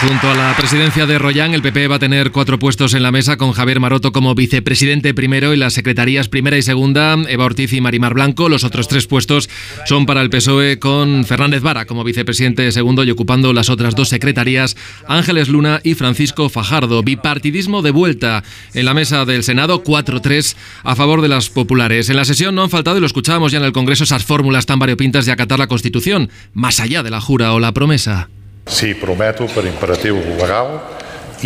Junto 0.00 0.30
a 0.30 0.34
la 0.34 0.56
presidencia 0.56 1.04
de 1.04 1.18
Royán, 1.18 1.52
el 1.52 1.60
PP 1.60 1.86
va 1.86 1.96
a 1.96 1.98
tener 1.98 2.30
cuatro 2.30 2.58
puestos 2.58 2.94
en 2.94 3.02
la 3.02 3.12
mesa 3.12 3.36
con 3.36 3.52
Javier 3.52 3.80
Maroto 3.80 4.12
como 4.12 4.34
vicepresidente 4.34 5.12
primero 5.12 5.52
y 5.52 5.58
las 5.58 5.74
secretarías 5.74 6.28
primera 6.28 6.56
y 6.56 6.62
segunda, 6.62 7.18
Eva 7.28 7.44
Ortiz 7.44 7.74
y 7.74 7.82
Marimar 7.82 8.14
Blanco. 8.14 8.48
Los 8.48 8.64
otros 8.64 8.88
tres 8.88 9.06
puestos 9.06 9.50
son 9.84 10.06
para 10.06 10.22
el 10.22 10.30
PSOE 10.30 10.78
con 10.78 11.26
Fernández 11.26 11.60
Vara 11.60 11.84
como 11.84 12.02
vicepresidente 12.02 12.72
segundo 12.72 13.04
y 13.04 13.10
ocupando 13.10 13.52
las 13.52 13.68
otras 13.68 13.94
dos 13.94 14.08
secretarías, 14.08 14.74
Ángeles 15.06 15.50
Luna 15.50 15.82
y 15.84 15.92
Francisco 15.92 16.48
Fajardo. 16.48 17.02
Bipartidismo 17.02 17.82
de 17.82 17.90
vuelta 17.90 18.42
en 18.72 18.86
la 18.86 18.94
mesa 18.94 19.26
del 19.26 19.44
Senado, 19.44 19.84
4-3 19.84 20.56
a 20.82 20.96
favor 20.96 21.20
de 21.20 21.28
las 21.28 21.50
populares. 21.50 22.08
En 22.08 22.16
la 22.16 22.24
sesión 22.24 22.54
no 22.54 22.62
han 22.62 22.70
faltado, 22.70 22.96
y 22.96 23.00
lo 23.00 23.06
escuchábamos 23.06 23.52
ya 23.52 23.58
en 23.58 23.64
el 23.64 23.72
Congreso, 23.72 24.04
esas 24.04 24.24
fórmulas 24.24 24.64
tan 24.64 24.78
variopintas 24.78 25.26
de 25.26 25.32
acatar 25.32 25.58
la 25.58 25.66
Constitución, 25.66 26.30
más 26.54 26.80
allá 26.80 27.02
de 27.02 27.10
la 27.10 27.20
jura 27.20 27.52
o 27.52 27.60
la 27.60 27.72
promesa. 27.72 28.30
Sí, 28.66 28.94
prometo 28.94 29.46
per 29.50 29.64
imperatiu 29.66 30.18
legal 30.38 30.78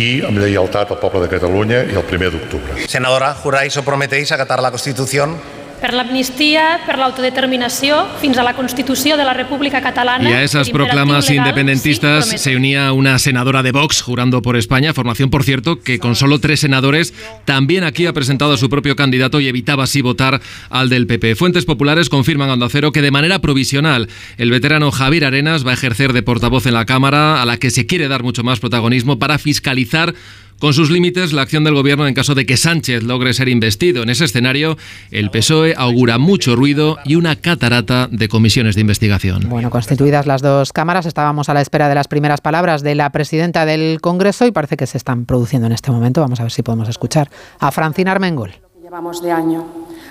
i 0.01 0.21
amb 0.27 0.39
lleialtat 0.41 0.91
al 0.91 0.99
poble 0.99 1.23
de 1.23 1.29
Catalunya 1.31 1.83
i 1.87 1.95
el 1.95 2.03
primer 2.07 2.31
d'octubre. 2.33 2.87
Senadora, 2.87 3.33
¿juráis 3.33 3.77
o 3.77 3.83
prometéis 3.83 4.31
acatar 4.31 4.61
la 4.61 4.71
Constitución? 4.71 5.37
Per 5.85 5.93
l'amnistia, 5.93 6.79
per 6.81 6.95
l'autodeterminació, 6.97 7.99
fins 8.17 8.39
a 8.41 8.43
la 8.43 8.55
Constitució 8.57 9.19
de 9.19 9.25
la 9.27 9.35
República 9.37 9.83
Catalana. 9.85 10.31
Y 10.31 10.33
a 10.33 10.41
esas 10.41 10.71
proclamas 10.71 11.29
legal, 11.29 11.45
independentistas 11.45 12.27
sí, 12.27 12.39
se 12.39 12.55
unía 12.55 12.91
una 12.91 13.19
senadora 13.19 13.61
de 13.61 13.71
Vox 13.71 14.01
jurando 14.01 14.41
por 14.41 14.57
España, 14.57 14.95
formación, 14.95 15.29
por 15.29 15.43
cierto, 15.43 15.79
que 15.79 15.99
con 15.99 16.15
solo 16.15 16.39
tres 16.39 16.61
senadores 16.61 17.13
también 17.45 17.83
aquí 17.83 18.07
ha 18.07 18.13
presentado 18.13 18.53
a 18.53 18.57
su 18.57 18.67
propio 18.67 18.95
candidato 18.95 19.39
y 19.39 19.47
evitaba 19.47 19.83
así 19.83 20.01
votar 20.01 20.41
al 20.71 20.89
del 20.89 21.05
PP. 21.05 21.35
Fuentes 21.35 21.65
populares 21.65 22.09
confirman 22.09 22.49
a 22.49 22.53
Onda 22.53 22.67
Cero 22.67 22.91
que 22.91 23.03
de 23.03 23.11
manera 23.11 23.37
provisional 23.37 24.09
el 24.37 24.49
veterano 24.49 24.89
Javier 24.89 25.25
Arenas 25.25 25.67
va 25.67 25.69
a 25.69 25.75
ejercer 25.75 26.13
de 26.13 26.23
portavoz 26.23 26.65
en 26.65 26.73
la 26.73 26.85
Cámara, 26.85 27.43
a 27.43 27.45
la 27.45 27.57
que 27.57 27.69
se 27.69 27.85
quiere 27.85 28.07
dar 28.07 28.23
mucho 28.23 28.43
más 28.43 28.59
protagonismo 28.59 29.19
para 29.19 29.37
fiscalizar 29.37 30.15
con 30.59 30.73
sus 30.73 30.89
límites 30.89 31.33
la 31.33 31.41
acción 31.41 31.63
del 31.63 31.73
gobierno 31.73 32.07
en 32.07 32.13
caso 32.13 32.35
de 32.35 32.45
que 32.45 32.57
Sánchez 32.57 33.03
logre 33.03 33.33
ser 33.33 33.49
investido. 33.49 34.03
En 34.03 34.09
ese 34.09 34.25
escenario, 34.25 34.77
el 35.11 35.29
PSOE 35.29 35.73
augura 35.77 36.17
mucho 36.17 36.55
ruido 36.55 36.97
y 37.05 37.15
una 37.15 37.35
catarata 37.35 38.07
de 38.09 38.27
comisiones 38.27 38.75
de 38.75 38.81
investigación. 38.81 39.49
Bueno, 39.49 39.69
constituidas 39.69 40.25
las 40.25 40.41
dos 40.41 40.73
cámaras, 40.73 41.05
estábamos 41.05 41.49
a 41.49 41.53
la 41.53 41.61
espera 41.61 41.89
de 41.89 41.95
las 41.95 42.07
primeras 42.07 42.41
palabras 42.41 42.83
de 42.83 42.95
la 42.95 43.09
presidenta 43.11 43.65
del 43.65 43.99
Congreso 44.01 44.45
y 44.45 44.51
parece 44.51 44.77
que 44.77 44.87
se 44.87 44.97
están 44.97 45.25
produciendo 45.25 45.67
en 45.67 45.73
este 45.73 45.91
momento. 45.91 46.21
Vamos 46.21 46.39
a 46.39 46.43
ver 46.43 46.51
si 46.51 46.63
podemos 46.63 46.89
escuchar 46.89 47.29
a 47.59 47.71
Francina 47.71 48.11
Armengol. 48.11 48.53
Llevamos 48.81 49.21
de 49.21 49.31
año. 49.31 49.65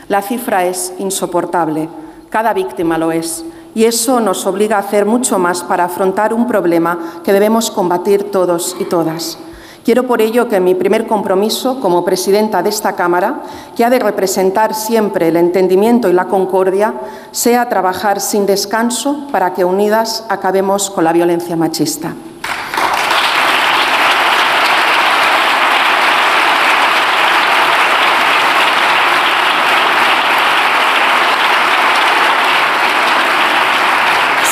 La 0.09 0.21
cifra 0.21 0.67
es 0.67 0.93
insoportable. 0.99 1.89
Cada 2.31 2.53
víctima 2.53 2.99
lo 2.99 3.13
es. 3.13 3.45
Y 3.75 3.85
eso 3.85 4.21
nos 4.21 4.47
obliga 4.47 4.77
a 4.77 4.81
hacer 4.81 5.05
mucho 5.07 5.39
más 5.39 5.63
para 5.63 5.85
afrontar 5.85 6.33
un 6.33 6.47
problema 6.47 7.23
que 7.25 7.33
debemos 7.33 7.71
combatir 7.71 8.25
todos 8.25 8.77
y 8.79 8.85
todas. 8.85 9.39
Quiero 9.85 10.07
por 10.07 10.23
ello 10.23 10.49
que 10.49 10.61
mi 10.61 10.75
primer 10.75 11.07
compromiso 11.07 11.79
como 11.79 12.07
presidenta 12.07 12.63
de 12.63 12.71
esta 12.71 12.97
Cámara, 12.97 13.43
que 13.77 13.85
ha 13.85 13.91
de 13.91 13.99
representar 13.99 14.73
siempre 14.75 15.29
el 15.29 15.37
entendimiento 15.37 16.09
y 16.09 16.15
la 16.15 16.27
concordia, 16.27 16.95
sea 17.33 17.69
trabajar 17.69 18.19
sin 18.23 18.47
descanso 18.47 19.29
para 19.31 19.53
que 19.53 19.63
unidas 19.63 20.25
acabemos 20.31 20.89
con 20.89 21.05
la 21.05 21.13
violencia 21.13 21.55
machista. 21.55 22.15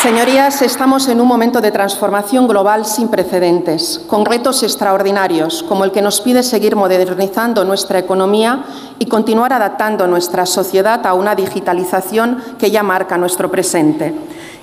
Señorías, 0.03 0.63
estamos 0.63 1.07
en 1.07 1.21
un 1.21 1.29
momento 1.29 1.61
de 1.61 1.71
transformación 1.71 2.49
global 2.49 2.85
sin 2.87 3.07
precedentes, 3.07 4.01
con 4.09 4.25
retos 4.25 4.65
extraordinarios, 4.65 5.63
como 5.63 5.85
el 5.85 5.93
que 5.93 6.03
nos 6.03 6.21
pide 6.21 6.43
seguir 6.43 6.75
modernizando 6.75 7.65
nuestra 7.65 8.01
economía 8.01 8.65
y 8.99 9.07
continuar 9.07 9.53
adaptando 9.53 10.09
nuestra 10.09 10.45
sociedad 10.45 11.07
a 11.07 11.15
una 11.15 11.37
digitalización 11.37 12.43
que 12.59 12.73
ya 12.73 12.83
marca 12.83 13.17
nuestro 13.17 13.49
presente. 13.49 14.13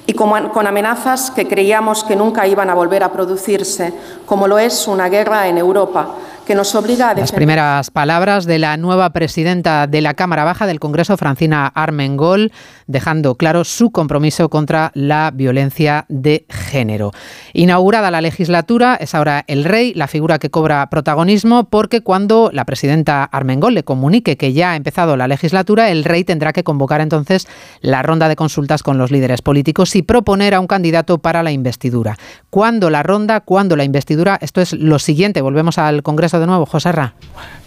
Y 0.08 0.14
con 0.14 0.68
amenazas 0.68 1.32
que 1.32 1.48
creíamos 1.48 2.04
que 2.04 2.18
nunca 2.18 2.46
iban 2.46 2.70
a 2.70 2.74
volver 2.76 3.02
a 3.04 3.14
producirse, 3.14 3.94
como 4.26 4.46
lo 4.46 4.60
es 4.60 4.90
una 4.90 5.08
guerra 5.08 5.48
en 5.48 5.58
Europa, 5.58 6.16
que 6.50 6.56
nos 6.56 6.74
obliga 6.74 7.12
a 7.12 7.14
Las 7.14 7.32
primeras 7.32 7.92
palabras 7.92 8.48
de 8.48 8.58
la 8.58 8.76
nueva 8.76 9.12
presidenta 9.12 9.86
de 9.86 10.02
la 10.02 10.16
Cámara 10.16 10.46
Baja 10.46 10.66
del 10.66 10.80
Congreso, 10.80 11.16
Francina 11.16 11.68
Armengol, 11.68 12.52
dejando 12.88 13.36
claro 13.36 13.64
su 13.64 13.92
compromiso 13.92 14.50
contra 14.50 14.90
la 14.96 15.30
violencia 15.32 16.06
de 16.10 16.48
género. 16.50 17.12
Inaugurada 17.54 18.10
la 18.10 18.22
legislatura, 18.22 18.96
es 18.96 19.14
ahora 19.14 19.46
el 19.46 19.64
rey 19.64 19.94
la 19.94 20.08
figura 20.08 20.40
que 20.40 20.50
cobra 20.50 20.90
protagonismo 20.90 21.66
porque 21.66 22.02
cuando 22.02 22.50
la 22.52 22.66
presidenta 22.66 23.26
Armengol 23.26 23.76
le 23.76 23.84
comunique 23.84 24.36
que 24.36 24.52
ya 24.52 24.72
ha 24.72 24.76
empezado 24.76 25.18
la 25.18 25.28
legislatura, 25.28 25.92
el 25.92 26.04
rey 26.04 26.24
tendrá 26.24 26.52
que 26.52 26.64
convocar 26.64 27.00
entonces 27.00 27.48
la 27.82 28.02
ronda 28.02 28.28
de 28.28 28.36
consultas 28.36 28.82
con 28.82 28.98
los 28.98 29.12
líderes 29.12 29.44
políticos 29.44 29.96
y 29.96 30.02
proponer 30.02 30.56
a 30.56 30.60
un 30.60 30.66
candidato 30.66 31.20
para 31.20 31.44
la 31.44 31.52
investidura. 31.52 32.18
¿Cuándo 32.50 32.90
la 32.90 33.04
ronda? 33.04 33.42
¿Cuándo 33.42 33.76
la 33.76 33.84
investidura? 33.84 34.40
Esto 34.42 34.62
es 34.62 34.74
lo 34.74 34.98
siguiente. 34.98 35.42
Volvemos 35.42 35.78
al 35.78 36.02
Congreso 36.02 36.39
de 36.40 36.48
nuevo, 36.48 36.66
José 36.66 36.92
Ra. 36.92 37.14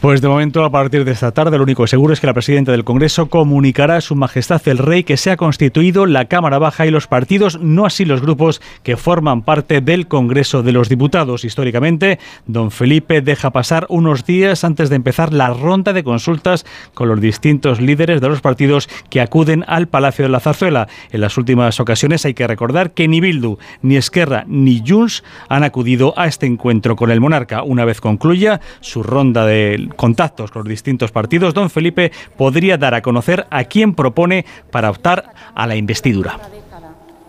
Pues 0.03 0.21
de 0.21 0.27
momento, 0.27 0.65
a 0.65 0.71
partir 0.71 1.05
de 1.05 1.13
esta 1.13 1.31
tarde, 1.31 1.57
lo 1.57 1.63
único 1.63 1.87
seguro 1.87 2.13
es 2.13 2.19
que 2.19 2.27
la 2.27 2.35
presidenta 2.35 2.73
del 2.73 2.83
Congreso 2.83 3.27
comunicará 3.27 3.99
a 3.99 4.01
su 4.01 4.17
majestad 4.17 4.61
el 4.67 4.79
rey 4.79 5.05
que 5.05 5.17
se 5.17 5.31
ha 5.31 5.37
constituido 5.37 6.07
la 6.07 6.25
Cámara 6.25 6.59
Baja 6.59 6.87
y 6.87 6.91
los 6.91 7.07
partidos, 7.07 7.61
no 7.61 7.87
así 7.87 8.05
los 8.05 8.21
grupos 8.21 8.61
que 8.83 8.97
forman 8.97 9.43
parte 9.43 9.81
del 9.81 10.09
Congreso 10.09 10.65
de 10.65 10.73
los 10.73 10.89
Diputados. 10.89 11.45
Históricamente, 11.45 12.19
don 12.47 12.73
Felipe 12.73 13.21
deja 13.21 13.51
pasar 13.51 13.87
unos 13.91 14.27
días 14.27 14.65
antes 14.65 14.91
de 14.91 14.97
empezar 14.97 15.33
la 15.33 15.51
ronda 15.51 15.93
de 15.93 16.03
consultas 16.03 16.67
con 16.95 17.09
los 17.09 17.21
distintos 17.21 17.81
líderes 17.81 18.21
de 18.21 18.29
los 18.29 18.41
partidos 18.41 18.89
que 19.09 19.21
acuden 19.21 19.65
al 19.69 19.87
Palacio 19.87 20.25
de 20.25 20.31
la 20.31 20.41
Zarzuela. 20.41 20.89
En 21.13 21.21
las 21.21 21.39
últimas 21.39 21.79
ocasiones 21.79 22.25
hay 22.25 22.35
que 22.35 22.49
recordar 22.49 22.91
que 22.91 23.07
ni 23.07 23.21
Bildu, 23.21 23.59
ni 23.83 23.97
Esquerra, 23.97 24.45
ni 24.49 24.83
Junts 24.85 25.23
han 25.49 25.63
acudido 25.63 26.13
a 26.17 26.27
este 26.27 26.47
encuentro 26.47 26.97
con 26.97 27.13
el 27.13 27.21
monarca. 27.21 27.63
Una 27.63 27.85
vez 27.85 28.01
concluya 28.01 28.52
su 28.81 29.03
ronda 29.03 29.47
de 29.47 29.89
contactos 29.97 30.51
con 30.51 30.61
los 30.63 30.69
distintos 30.69 31.13
partidos, 31.13 31.55
don 31.55 31.71
Felipe 31.71 32.13
podría 32.37 32.77
dar 32.77 32.95
a 32.95 33.03
conocer 33.03 33.47
a 33.51 33.65
quién 33.65 33.95
propone 33.95 34.45
para 34.71 34.91
optar 34.91 35.33
a 35.55 35.67
la 35.67 35.77
investidura. 35.77 36.39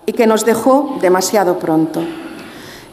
Y 0.06 0.14
que 0.14 0.28
nos 0.28 0.46
dejó 0.46 0.98
demasiado 1.02 1.60
pronto. 1.60 2.04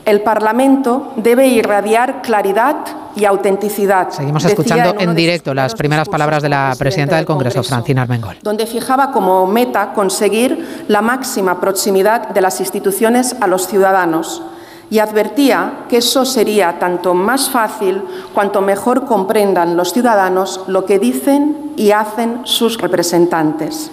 El 0.04 0.22
Parlamento 0.22 1.12
debe 1.16 1.48
irradiar 1.48 2.22
claridad 2.22 2.76
y 3.14 3.26
autenticidad. 3.26 4.10
Seguimos 4.10 4.44
escuchando 4.44 4.94
en, 4.98 5.10
en 5.10 5.14
directo 5.14 5.52
las 5.52 5.74
primeras 5.74 6.08
palabras 6.08 6.42
de 6.42 6.48
la 6.48 6.74
presidenta 6.78 7.16
del 7.16 7.26
Congreso, 7.26 7.62
Francina 7.62 8.02
Armengol. 8.02 8.38
Donde 8.42 8.66
fijaba 8.66 9.12
como 9.12 9.46
meta 9.46 9.92
conseguir 9.92 10.84
la 10.88 11.02
máxima 11.02 11.60
proximidad 11.60 12.30
de 12.30 12.40
las 12.40 12.60
instituciones 12.60 13.36
a 13.40 13.46
los 13.46 13.66
ciudadanos 13.66 14.42
y 14.90 14.98
advertía 14.98 15.84
que 15.88 15.98
eso 15.98 16.24
sería 16.24 16.78
tanto 16.80 17.14
más 17.14 17.48
fácil 17.48 18.02
cuanto 18.34 18.60
mejor 18.60 19.06
comprendan 19.06 19.76
los 19.76 19.92
ciudadanos 19.92 20.62
lo 20.66 20.84
que 20.84 20.98
dicen 20.98 21.72
y 21.76 21.92
hacen 21.92 22.40
sus 22.44 22.78
representantes. 22.78 23.92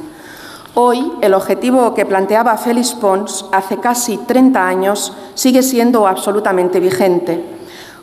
Hoy, 0.74 1.12
el 1.22 1.34
objetivo 1.34 1.94
que 1.94 2.06
planteaba 2.06 2.58
Félix 2.58 2.94
Pons 2.94 3.46
hace 3.52 3.78
casi 3.78 4.18
30 4.18 4.68
años 4.68 5.14
sigue 5.34 5.64
siendo 5.64 6.08
absolutamente 6.08 6.80
vigente. 6.80 7.44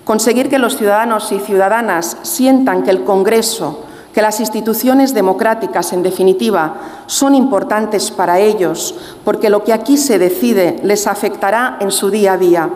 Conseguir 0.04 0.48
que 0.48 0.58
los 0.58 0.76
ciudadanos 0.76 1.30
y 1.32 1.38
ciudadanas 1.38 2.16
sientan 2.22 2.82
que 2.82 2.90
el 2.90 3.04
Congreso, 3.04 3.83
que 4.14 4.22
las 4.22 4.38
instituciones 4.38 5.12
democráticas, 5.12 5.92
en 5.92 6.04
definitiva, 6.04 6.76
son 7.06 7.34
importantes 7.34 8.12
para 8.12 8.38
ellos, 8.38 8.94
porque 9.24 9.50
lo 9.50 9.64
que 9.64 9.72
aquí 9.72 9.96
se 9.96 10.20
decide 10.20 10.78
les 10.84 11.08
afectará 11.08 11.78
en 11.80 11.90
su 11.90 12.10
día 12.10 12.34
a 12.34 12.38
día. 12.38 12.70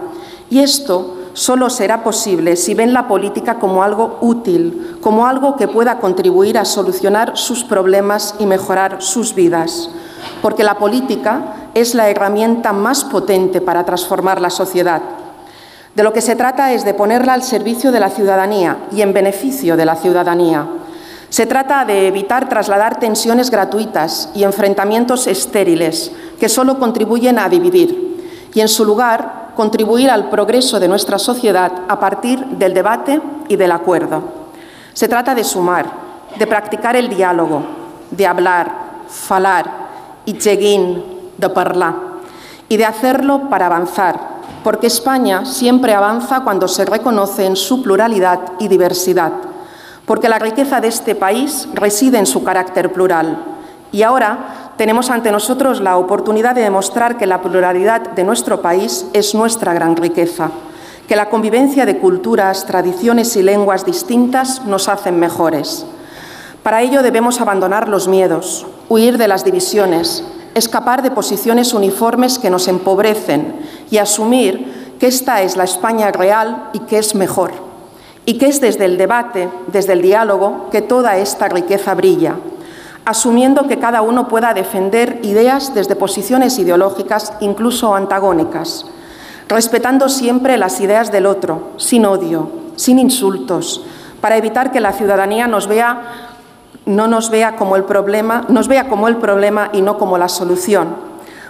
Y 0.50 0.58
esto 0.58 1.14
solo 1.34 1.70
será 1.70 2.02
posible 2.02 2.56
si 2.56 2.74
ven 2.74 2.92
la 2.92 3.06
política 3.06 3.60
como 3.60 3.84
algo 3.84 4.18
útil, 4.20 4.98
como 5.00 5.28
algo 5.28 5.54
que 5.54 5.68
pueda 5.68 6.00
contribuir 6.00 6.58
a 6.58 6.64
solucionar 6.64 7.36
sus 7.36 7.62
problemas 7.62 8.34
y 8.40 8.46
mejorar 8.46 9.00
sus 9.00 9.32
vidas. 9.36 9.90
Porque 10.42 10.64
la 10.64 10.76
política 10.76 11.70
es 11.74 11.94
la 11.94 12.08
herramienta 12.08 12.72
más 12.72 13.04
potente 13.04 13.60
para 13.60 13.84
transformar 13.84 14.40
la 14.40 14.50
sociedad. 14.50 15.02
De 15.94 16.02
lo 16.02 16.12
que 16.12 16.20
se 16.20 16.34
trata 16.34 16.72
es 16.72 16.84
de 16.84 16.94
ponerla 16.94 17.34
al 17.34 17.44
servicio 17.44 17.92
de 17.92 18.00
la 18.00 18.10
ciudadanía 18.10 18.78
y 18.90 19.02
en 19.02 19.12
beneficio 19.12 19.76
de 19.76 19.84
la 19.84 19.94
ciudadanía 19.94 20.66
Se 21.30 21.44
trata 21.44 21.84
de 21.84 22.08
evitar 22.08 22.48
trasladar 22.48 22.98
tensiones 22.98 23.50
gratuitas 23.50 24.30
y 24.34 24.44
enfrentamientos 24.44 25.26
estériles 25.26 26.10
que 26.40 26.48
solo 26.48 26.78
contribuyen 26.78 27.38
a 27.38 27.48
dividir 27.48 28.48
y, 28.54 28.60
en 28.60 28.68
su 28.68 28.84
lugar, 28.84 29.50
contribuir 29.54 30.10
al 30.10 30.30
progreso 30.30 30.80
de 30.80 30.88
nuestra 30.88 31.18
sociedad 31.18 31.70
a 31.86 32.00
partir 32.00 32.44
del 32.46 32.72
debate 32.72 33.20
y 33.48 33.56
del 33.56 33.72
acuerdo. 33.72 34.22
Se 34.94 35.06
trata 35.06 35.34
de 35.34 35.44
sumar, 35.44 35.86
de 36.38 36.46
practicar 36.46 36.96
el 36.96 37.10
diálogo, 37.10 37.62
de 38.10 38.26
hablar, 38.26 38.72
falar 39.08 39.66
y 40.24 40.38
lleguín, 40.38 41.04
de 41.36 41.48
parlar, 41.50 41.94
y 42.70 42.78
de 42.78 42.86
hacerlo 42.86 43.50
para 43.50 43.66
avanzar, 43.66 44.18
porque 44.64 44.86
España 44.86 45.44
siempre 45.44 45.92
avanza 45.92 46.40
cuando 46.40 46.68
se 46.68 46.86
reconoce 46.86 47.44
en 47.44 47.56
su 47.56 47.82
pluralidad 47.82 48.40
y 48.58 48.68
diversidad 48.68 49.32
porque 50.08 50.30
la 50.30 50.38
riqueza 50.38 50.80
de 50.80 50.88
este 50.88 51.14
país 51.14 51.68
reside 51.74 52.16
en 52.16 52.24
su 52.24 52.42
carácter 52.42 52.94
plural. 52.94 53.44
Y 53.92 54.02
ahora 54.02 54.72
tenemos 54.78 55.10
ante 55.10 55.30
nosotros 55.30 55.82
la 55.82 55.98
oportunidad 55.98 56.54
de 56.54 56.62
demostrar 56.62 57.18
que 57.18 57.26
la 57.26 57.42
pluralidad 57.42 58.12
de 58.12 58.24
nuestro 58.24 58.62
país 58.62 59.04
es 59.12 59.34
nuestra 59.34 59.74
gran 59.74 59.96
riqueza, 59.96 60.50
que 61.06 61.14
la 61.14 61.28
convivencia 61.28 61.84
de 61.84 61.98
culturas, 61.98 62.64
tradiciones 62.64 63.36
y 63.36 63.42
lenguas 63.42 63.84
distintas 63.84 64.64
nos 64.64 64.88
hacen 64.88 65.20
mejores. 65.20 65.84
Para 66.62 66.80
ello 66.80 67.02
debemos 67.02 67.42
abandonar 67.42 67.86
los 67.86 68.08
miedos, 68.08 68.66
huir 68.88 69.18
de 69.18 69.28
las 69.28 69.44
divisiones, 69.44 70.24
escapar 70.54 71.02
de 71.02 71.10
posiciones 71.10 71.74
uniformes 71.74 72.38
que 72.38 72.48
nos 72.48 72.66
empobrecen 72.66 73.56
y 73.90 73.98
asumir 73.98 74.96
que 74.98 75.06
esta 75.06 75.42
es 75.42 75.58
la 75.58 75.64
España 75.64 76.10
real 76.12 76.70
y 76.72 76.78
que 76.80 76.96
es 76.96 77.14
mejor 77.14 77.67
y 78.28 78.36
que 78.36 78.44
es 78.44 78.60
desde 78.60 78.84
el 78.84 78.98
debate, 78.98 79.48
desde 79.68 79.94
el 79.94 80.02
diálogo, 80.02 80.68
que 80.70 80.82
toda 80.82 81.16
esta 81.16 81.48
riqueza 81.48 81.94
brilla, 81.94 82.34
asumiendo 83.06 83.66
que 83.66 83.78
cada 83.78 84.02
uno 84.02 84.28
pueda 84.28 84.52
defender 84.52 85.20
ideas 85.22 85.72
desde 85.74 85.96
posiciones 85.96 86.58
ideológicas, 86.58 87.32
incluso 87.40 87.94
antagónicas, 87.94 88.84
respetando 89.48 90.10
siempre 90.10 90.58
las 90.58 90.78
ideas 90.82 91.10
del 91.10 91.24
otro, 91.24 91.70
sin 91.78 92.04
odio, 92.04 92.50
sin 92.76 92.98
insultos, 92.98 93.82
para 94.20 94.36
evitar 94.36 94.72
que 94.72 94.82
la 94.82 94.92
ciudadanía 94.92 95.46
nos 95.46 95.66
vea, 95.66 96.02
no 96.84 97.08
nos 97.08 97.30
vea 97.30 97.56
como 97.56 97.76
el 97.76 97.84
problema, 97.84 98.44
nos 98.50 98.68
vea 98.68 98.90
como 98.90 99.08
el 99.08 99.16
problema 99.16 99.70
y 99.72 99.80
no 99.80 99.96
como 99.96 100.18
la 100.18 100.28
solución, 100.28 100.96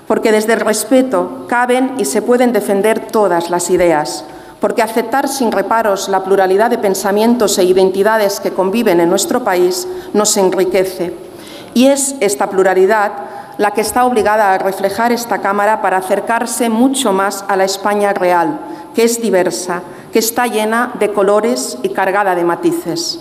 porque 0.07 0.31
desde 0.31 0.53
el 0.53 0.61
respeto 0.61 1.47
caben 1.49 1.95
y 1.99 2.05
se 2.05 2.23
pueden 2.23 2.53
defender 2.53 3.09
todas 3.09 3.51
las 3.51 3.69
ideas 3.69 4.25
porque 4.61 4.83
aceptar 4.83 5.29
sin 5.29 5.53
reparos 5.53 6.09
la 6.09 6.25
pluralidad 6.25 6.71
de 6.71 6.79
pensamientos 6.79 7.59
e 7.59 7.65
identidades 7.65 8.41
que 8.41 8.53
conviven 8.53 9.01
en 9.01 9.09
nuestro 9.09 9.45
país 9.45 9.87
nos 10.13 10.37
enriquece. 10.37 11.15
Y 11.75 11.87
es 11.87 12.17
esta 12.21 12.51
pluralidad 12.51 13.13
la 13.59 13.73
que 13.73 13.81
está 13.81 14.05
obligada 14.05 14.55
a 14.55 14.59
reflejar 14.59 15.13
esta 15.13 15.39
Cámara 15.39 15.83
para 15.83 15.99
acercarse 15.99 16.69
mucho 16.69 17.13
más 17.13 17.45
a 17.49 17.57
la 17.57 17.65
España 17.65 18.13
real, 18.13 18.61
que 18.95 19.05
es 19.05 19.21
diversa, 19.21 19.83
que 20.13 20.21
está 20.21 20.47
llena 20.47 20.93
de 20.99 21.13
colores 21.13 21.79
y 21.83 21.91
cargada 21.91 22.35
de 22.35 22.45
matices. 22.45 23.21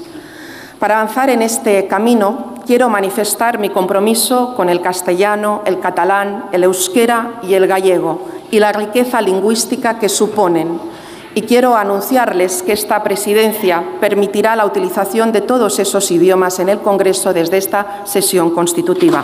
Para 0.79 0.99
avanzar 0.99 1.31
en 1.31 1.41
este 1.41 1.87
camino, 1.87 2.53
quiero 2.67 2.87
manifestar 2.87 3.57
mi 3.57 3.69
compromiso 3.69 4.53
con 4.55 4.69
el 4.69 4.81
castellano, 4.81 5.63
el 5.65 5.79
catalán, 5.79 6.45
el 6.51 6.63
euskera 6.63 7.39
y 7.41 7.55
el 7.55 7.65
gallego 7.65 8.21
y 8.51 8.59
la 8.59 8.71
riqueza 8.71 9.21
lingüística 9.21 9.97
que 9.97 10.07
suponen 10.07 10.79
y 11.37 11.43
quiero 11.43 11.77
anunciarles 11.77 12.63
que 12.63 12.71
esta 12.71 13.03
presidencia 13.03 13.83
permitirá 14.01 14.55
la 14.55 14.65
utilización 14.65 15.31
de 15.31 15.41
todos 15.41 15.77
esos 15.77 16.09
idiomas 16.09 16.57
en 16.57 16.67
el 16.67 16.79
Congreso 16.79 17.31
desde 17.31 17.57
esta 17.57 18.01
sesión 18.07 18.49
constitutiva. 18.55 19.23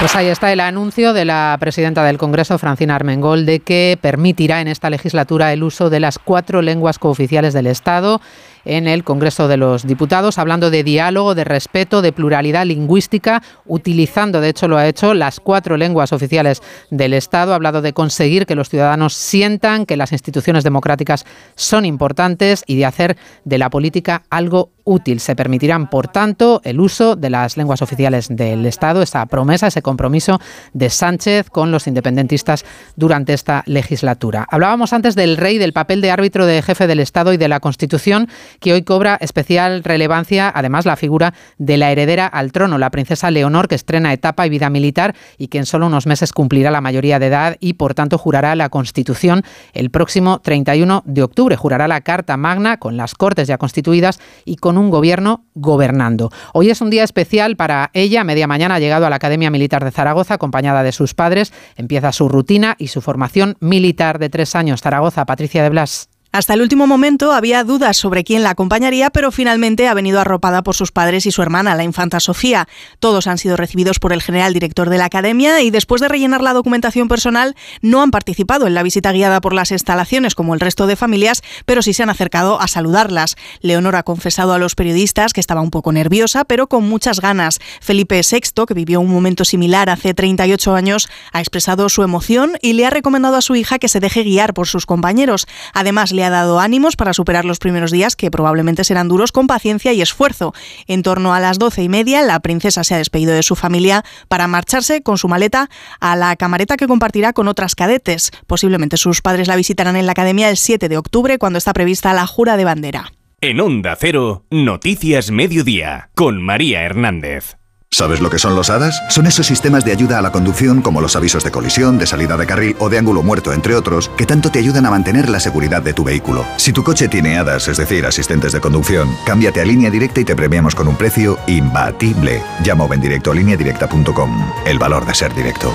Pues 0.00 0.16
ahí 0.16 0.26
está 0.26 0.52
el 0.52 0.58
anuncio 0.58 1.12
de 1.12 1.24
la 1.24 1.56
presidenta 1.60 2.02
del 2.02 2.18
Congreso, 2.18 2.58
Francina 2.58 2.96
Armengol, 2.96 3.46
de 3.46 3.60
que 3.60 3.96
permitirá 4.00 4.60
en 4.60 4.66
esta 4.66 4.90
legislatura 4.90 5.52
el 5.52 5.62
uso 5.62 5.88
de 5.88 6.00
las 6.00 6.18
cuatro 6.18 6.62
lenguas 6.62 6.98
cooficiales 6.98 7.54
del 7.54 7.68
Estado 7.68 8.20
en 8.64 8.88
el 8.88 9.04
Congreso 9.04 9.48
de 9.48 9.56
los 9.56 9.86
Diputados, 9.86 10.38
hablando 10.38 10.70
de 10.70 10.84
diálogo, 10.84 11.34
de 11.34 11.44
respeto, 11.44 12.02
de 12.02 12.12
pluralidad 12.12 12.66
lingüística, 12.66 13.42
utilizando, 13.66 14.40
de 14.40 14.50
hecho 14.50 14.68
lo 14.68 14.76
ha 14.76 14.86
hecho, 14.86 15.14
las 15.14 15.40
cuatro 15.40 15.76
lenguas 15.76 16.12
oficiales 16.12 16.62
del 16.90 17.14
Estado. 17.14 17.52
Ha 17.52 17.56
hablado 17.56 17.82
de 17.82 17.92
conseguir 17.92 18.46
que 18.46 18.54
los 18.54 18.68
ciudadanos 18.68 19.14
sientan 19.14 19.86
que 19.86 19.96
las 19.96 20.12
instituciones 20.12 20.64
democráticas 20.64 21.24
son 21.54 21.84
importantes 21.84 22.64
y 22.66 22.76
de 22.76 22.86
hacer 22.86 23.16
de 23.44 23.58
la 23.58 23.70
política 23.70 24.22
algo 24.30 24.70
útil. 24.84 25.20
Se 25.20 25.36
permitirán, 25.36 25.88
por 25.88 26.08
tanto, 26.08 26.60
el 26.64 26.80
uso 26.80 27.16
de 27.16 27.30
las 27.30 27.56
lenguas 27.56 27.82
oficiales 27.82 28.28
del 28.28 28.66
Estado, 28.66 29.02
esa 29.02 29.24
promesa, 29.26 29.68
ese 29.68 29.82
compromiso 29.82 30.40
de 30.72 30.90
Sánchez 30.90 31.48
con 31.50 31.70
los 31.70 31.86
independentistas 31.86 32.64
durante 32.96 33.32
esta 33.32 33.62
legislatura. 33.66 34.46
Hablábamos 34.50 34.92
antes 34.92 35.14
del 35.14 35.36
rey, 35.36 35.58
del 35.58 35.72
papel 35.72 36.00
de 36.00 36.10
árbitro 36.10 36.46
de 36.46 36.62
jefe 36.62 36.86
del 36.86 37.00
Estado 37.00 37.32
y 37.32 37.36
de 37.36 37.48
la 37.48 37.60
Constitución 37.60 38.28
que 38.58 38.72
hoy 38.72 38.82
cobra 38.82 39.16
especial 39.20 39.84
relevancia, 39.84 40.50
además, 40.54 40.86
la 40.86 40.96
figura 40.96 41.34
de 41.58 41.76
la 41.76 41.92
heredera 41.92 42.26
al 42.26 42.52
trono, 42.52 42.78
la 42.78 42.90
princesa 42.90 43.30
Leonor, 43.30 43.68
que 43.68 43.74
estrena 43.74 44.12
etapa 44.12 44.46
y 44.46 44.50
vida 44.50 44.70
militar 44.70 45.14
y 45.38 45.48
que 45.48 45.58
en 45.58 45.66
solo 45.66 45.86
unos 45.86 46.06
meses 46.06 46.32
cumplirá 46.32 46.70
la 46.70 46.80
mayoría 46.80 47.18
de 47.18 47.26
edad 47.26 47.56
y, 47.60 47.74
por 47.74 47.94
tanto, 47.94 48.18
jurará 48.18 48.54
la 48.56 48.68
Constitución 48.68 49.42
el 49.72 49.90
próximo 49.90 50.40
31 50.40 51.02
de 51.06 51.22
octubre. 51.22 51.56
Jurará 51.56 51.88
la 51.88 52.00
Carta 52.00 52.36
Magna 52.36 52.78
con 52.78 52.96
las 52.96 53.14
Cortes 53.14 53.48
ya 53.48 53.58
constituidas 53.58 54.20
y 54.44 54.56
con 54.56 54.78
un 54.78 54.90
gobierno 54.90 55.44
gobernando. 55.54 56.30
Hoy 56.52 56.70
es 56.70 56.80
un 56.80 56.90
día 56.90 57.04
especial 57.04 57.56
para 57.56 57.90
ella. 57.92 58.24
Media 58.24 58.46
mañana 58.46 58.76
ha 58.76 58.78
llegado 58.78 59.06
a 59.06 59.10
la 59.10 59.16
Academia 59.16 59.50
Militar 59.50 59.84
de 59.84 59.90
Zaragoza 59.90 60.34
acompañada 60.34 60.82
de 60.82 60.92
sus 60.92 61.14
padres. 61.14 61.52
Empieza 61.76 62.12
su 62.12 62.28
rutina 62.28 62.76
y 62.78 62.88
su 62.88 63.00
formación 63.00 63.56
militar 63.60 64.18
de 64.18 64.30
tres 64.30 64.54
años. 64.54 64.80
Zaragoza, 64.80 65.26
Patricia 65.26 65.62
de 65.62 65.70
Blas. 65.70 66.08
Hasta 66.32 66.54
el 66.54 66.62
último 66.62 66.86
momento 66.86 67.32
había 67.32 67.64
dudas 67.64 67.96
sobre 67.96 68.22
quién 68.22 68.44
la 68.44 68.50
acompañaría, 68.50 69.10
pero 69.10 69.32
finalmente 69.32 69.88
ha 69.88 69.94
venido 69.94 70.20
arropada 70.20 70.62
por 70.62 70.76
sus 70.76 70.92
padres 70.92 71.26
y 71.26 71.32
su 71.32 71.42
hermana, 71.42 71.74
la 71.74 71.82
infanta 71.82 72.20
Sofía. 72.20 72.68
Todos 73.00 73.26
han 73.26 73.36
sido 73.36 73.56
recibidos 73.56 73.98
por 73.98 74.12
el 74.12 74.22
general 74.22 74.54
director 74.54 74.90
de 74.90 74.98
la 74.98 75.06
academia 75.06 75.60
y 75.60 75.70
después 75.70 76.00
de 76.00 76.06
rellenar 76.06 76.40
la 76.40 76.52
documentación 76.52 77.08
personal 77.08 77.56
no 77.82 78.00
han 78.00 78.12
participado 78.12 78.68
en 78.68 78.74
la 78.74 78.84
visita 78.84 79.10
guiada 79.10 79.40
por 79.40 79.54
las 79.54 79.72
instalaciones 79.72 80.36
como 80.36 80.54
el 80.54 80.60
resto 80.60 80.86
de 80.86 80.94
familias, 80.94 81.42
pero 81.66 81.82
sí 81.82 81.94
se 81.94 82.04
han 82.04 82.10
acercado 82.10 82.60
a 82.60 82.68
saludarlas. 82.68 83.34
Leonor 83.60 83.96
ha 83.96 84.04
confesado 84.04 84.52
a 84.52 84.58
los 84.58 84.76
periodistas 84.76 85.32
que 85.32 85.40
estaba 85.40 85.62
un 85.62 85.72
poco 85.72 85.90
nerviosa, 85.90 86.44
pero 86.44 86.68
con 86.68 86.88
muchas 86.88 87.20
ganas. 87.20 87.58
Felipe 87.80 88.20
VI, 88.22 88.66
que 88.68 88.74
vivió 88.74 89.00
un 89.00 89.10
momento 89.10 89.44
similar 89.44 89.90
hace 89.90 90.14
38 90.14 90.76
años, 90.76 91.08
ha 91.32 91.40
expresado 91.40 91.88
su 91.88 92.04
emoción 92.04 92.52
y 92.62 92.74
le 92.74 92.86
ha 92.86 92.90
recomendado 92.90 93.34
a 93.34 93.42
su 93.42 93.56
hija 93.56 93.80
que 93.80 93.88
se 93.88 93.98
deje 93.98 94.22
guiar 94.22 94.54
por 94.54 94.68
sus 94.68 94.86
compañeros. 94.86 95.48
Además, 95.74 96.12
ha 96.22 96.30
dado 96.30 96.60
ánimos 96.60 96.96
para 96.96 97.12
superar 97.12 97.44
los 97.44 97.58
primeros 97.58 97.90
días, 97.90 98.16
que 98.16 98.30
probablemente 98.30 98.84
serán 98.84 99.08
duros, 99.08 99.32
con 99.32 99.46
paciencia 99.46 99.92
y 99.92 100.02
esfuerzo. 100.02 100.52
En 100.86 101.02
torno 101.02 101.34
a 101.34 101.40
las 101.40 101.58
doce 101.58 101.82
y 101.82 101.88
media, 101.88 102.22
la 102.22 102.40
princesa 102.40 102.84
se 102.84 102.94
ha 102.94 102.98
despedido 102.98 103.32
de 103.32 103.42
su 103.42 103.56
familia 103.56 104.04
para 104.28 104.48
marcharse 104.48 105.02
con 105.02 105.18
su 105.18 105.28
maleta 105.28 105.68
a 106.00 106.16
la 106.16 106.36
camareta 106.36 106.76
que 106.76 106.86
compartirá 106.86 107.32
con 107.32 107.48
otras 107.48 107.74
cadetes. 107.74 108.30
Posiblemente 108.46 108.96
sus 108.96 109.22
padres 109.22 109.48
la 109.48 109.56
visitarán 109.56 109.96
en 109.96 110.06
la 110.06 110.12
academia 110.12 110.48
el 110.50 110.56
7 110.56 110.88
de 110.88 110.96
octubre, 110.96 111.38
cuando 111.38 111.58
está 111.58 111.72
prevista 111.72 112.12
la 112.14 112.26
jura 112.26 112.56
de 112.56 112.64
bandera. 112.64 113.12
En 113.40 113.60
Onda 113.60 113.96
Cero, 113.98 114.44
Noticias 114.50 115.30
Mediodía, 115.30 116.10
con 116.14 116.42
María 116.42 116.82
Hernández. 116.82 117.59
¿Sabes 117.92 118.20
lo 118.20 118.30
que 118.30 118.38
son 118.38 118.54
los 118.54 118.70
HADAS? 118.70 119.02
Son 119.08 119.26
esos 119.26 119.48
sistemas 119.48 119.84
de 119.84 119.90
ayuda 119.90 120.18
a 120.18 120.22
la 120.22 120.30
conducción 120.30 120.80
como 120.80 121.00
los 121.00 121.16
avisos 121.16 121.42
de 121.42 121.50
colisión, 121.50 121.98
de 121.98 122.06
salida 122.06 122.36
de 122.36 122.46
carril 122.46 122.76
o 122.78 122.88
de 122.88 122.98
ángulo 122.98 123.24
muerto, 123.24 123.52
entre 123.52 123.74
otros, 123.74 124.10
que 124.16 124.26
tanto 124.26 124.50
te 124.50 124.60
ayudan 124.60 124.86
a 124.86 124.90
mantener 124.90 125.28
la 125.28 125.40
seguridad 125.40 125.82
de 125.82 125.92
tu 125.92 126.04
vehículo. 126.04 126.46
Si 126.56 126.72
tu 126.72 126.84
coche 126.84 127.08
tiene 127.08 127.36
HADAS, 127.36 127.66
es 127.66 127.78
decir, 127.78 128.06
asistentes 128.06 128.52
de 128.52 128.60
conducción, 128.60 129.08
cámbiate 129.26 129.60
a 129.60 129.64
línea 129.64 129.90
directa 129.90 130.20
y 130.20 130.24
te 130.24 130.36
premiamos 130.36 130.76
con 130.76 130.86
un 130.86 130.96
precio 130.96 131.36
imbatible. 131.48 132.42
Llama 132.62 132.84
o 132.84 132.88
ven 132.88 133.00
directo 133.00 133.32
a 133.32 133.34
lineadirecta.com. 133.34 134.52
El 134.64 134.78
valor 134.78 135.04
de 135.04 135.14
ser 135.14 135.34
directo. 135.34 135.74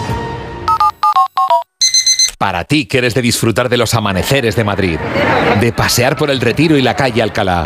Para 2.38 2.64
ti 2.64 2.86
que 2.86 3.00
eres 3.00 3.14
de 3.14 3.22
disfrutar 3.22 3.68
de 3.68 3.78
los 3.78 3.94
amaneceres 3.94 4.56
de 4.56 4.64
Madrid, 4.64 5.00
de 5.60 5.74
pasear 5.74 6.16
por 6.16 6.32
el 6.32 6.40
Retiro 6.40 6.78
y 6.78 6.82
la 6.82 6.96
calle 6.96 7.22
Alcalá 7.22 7.66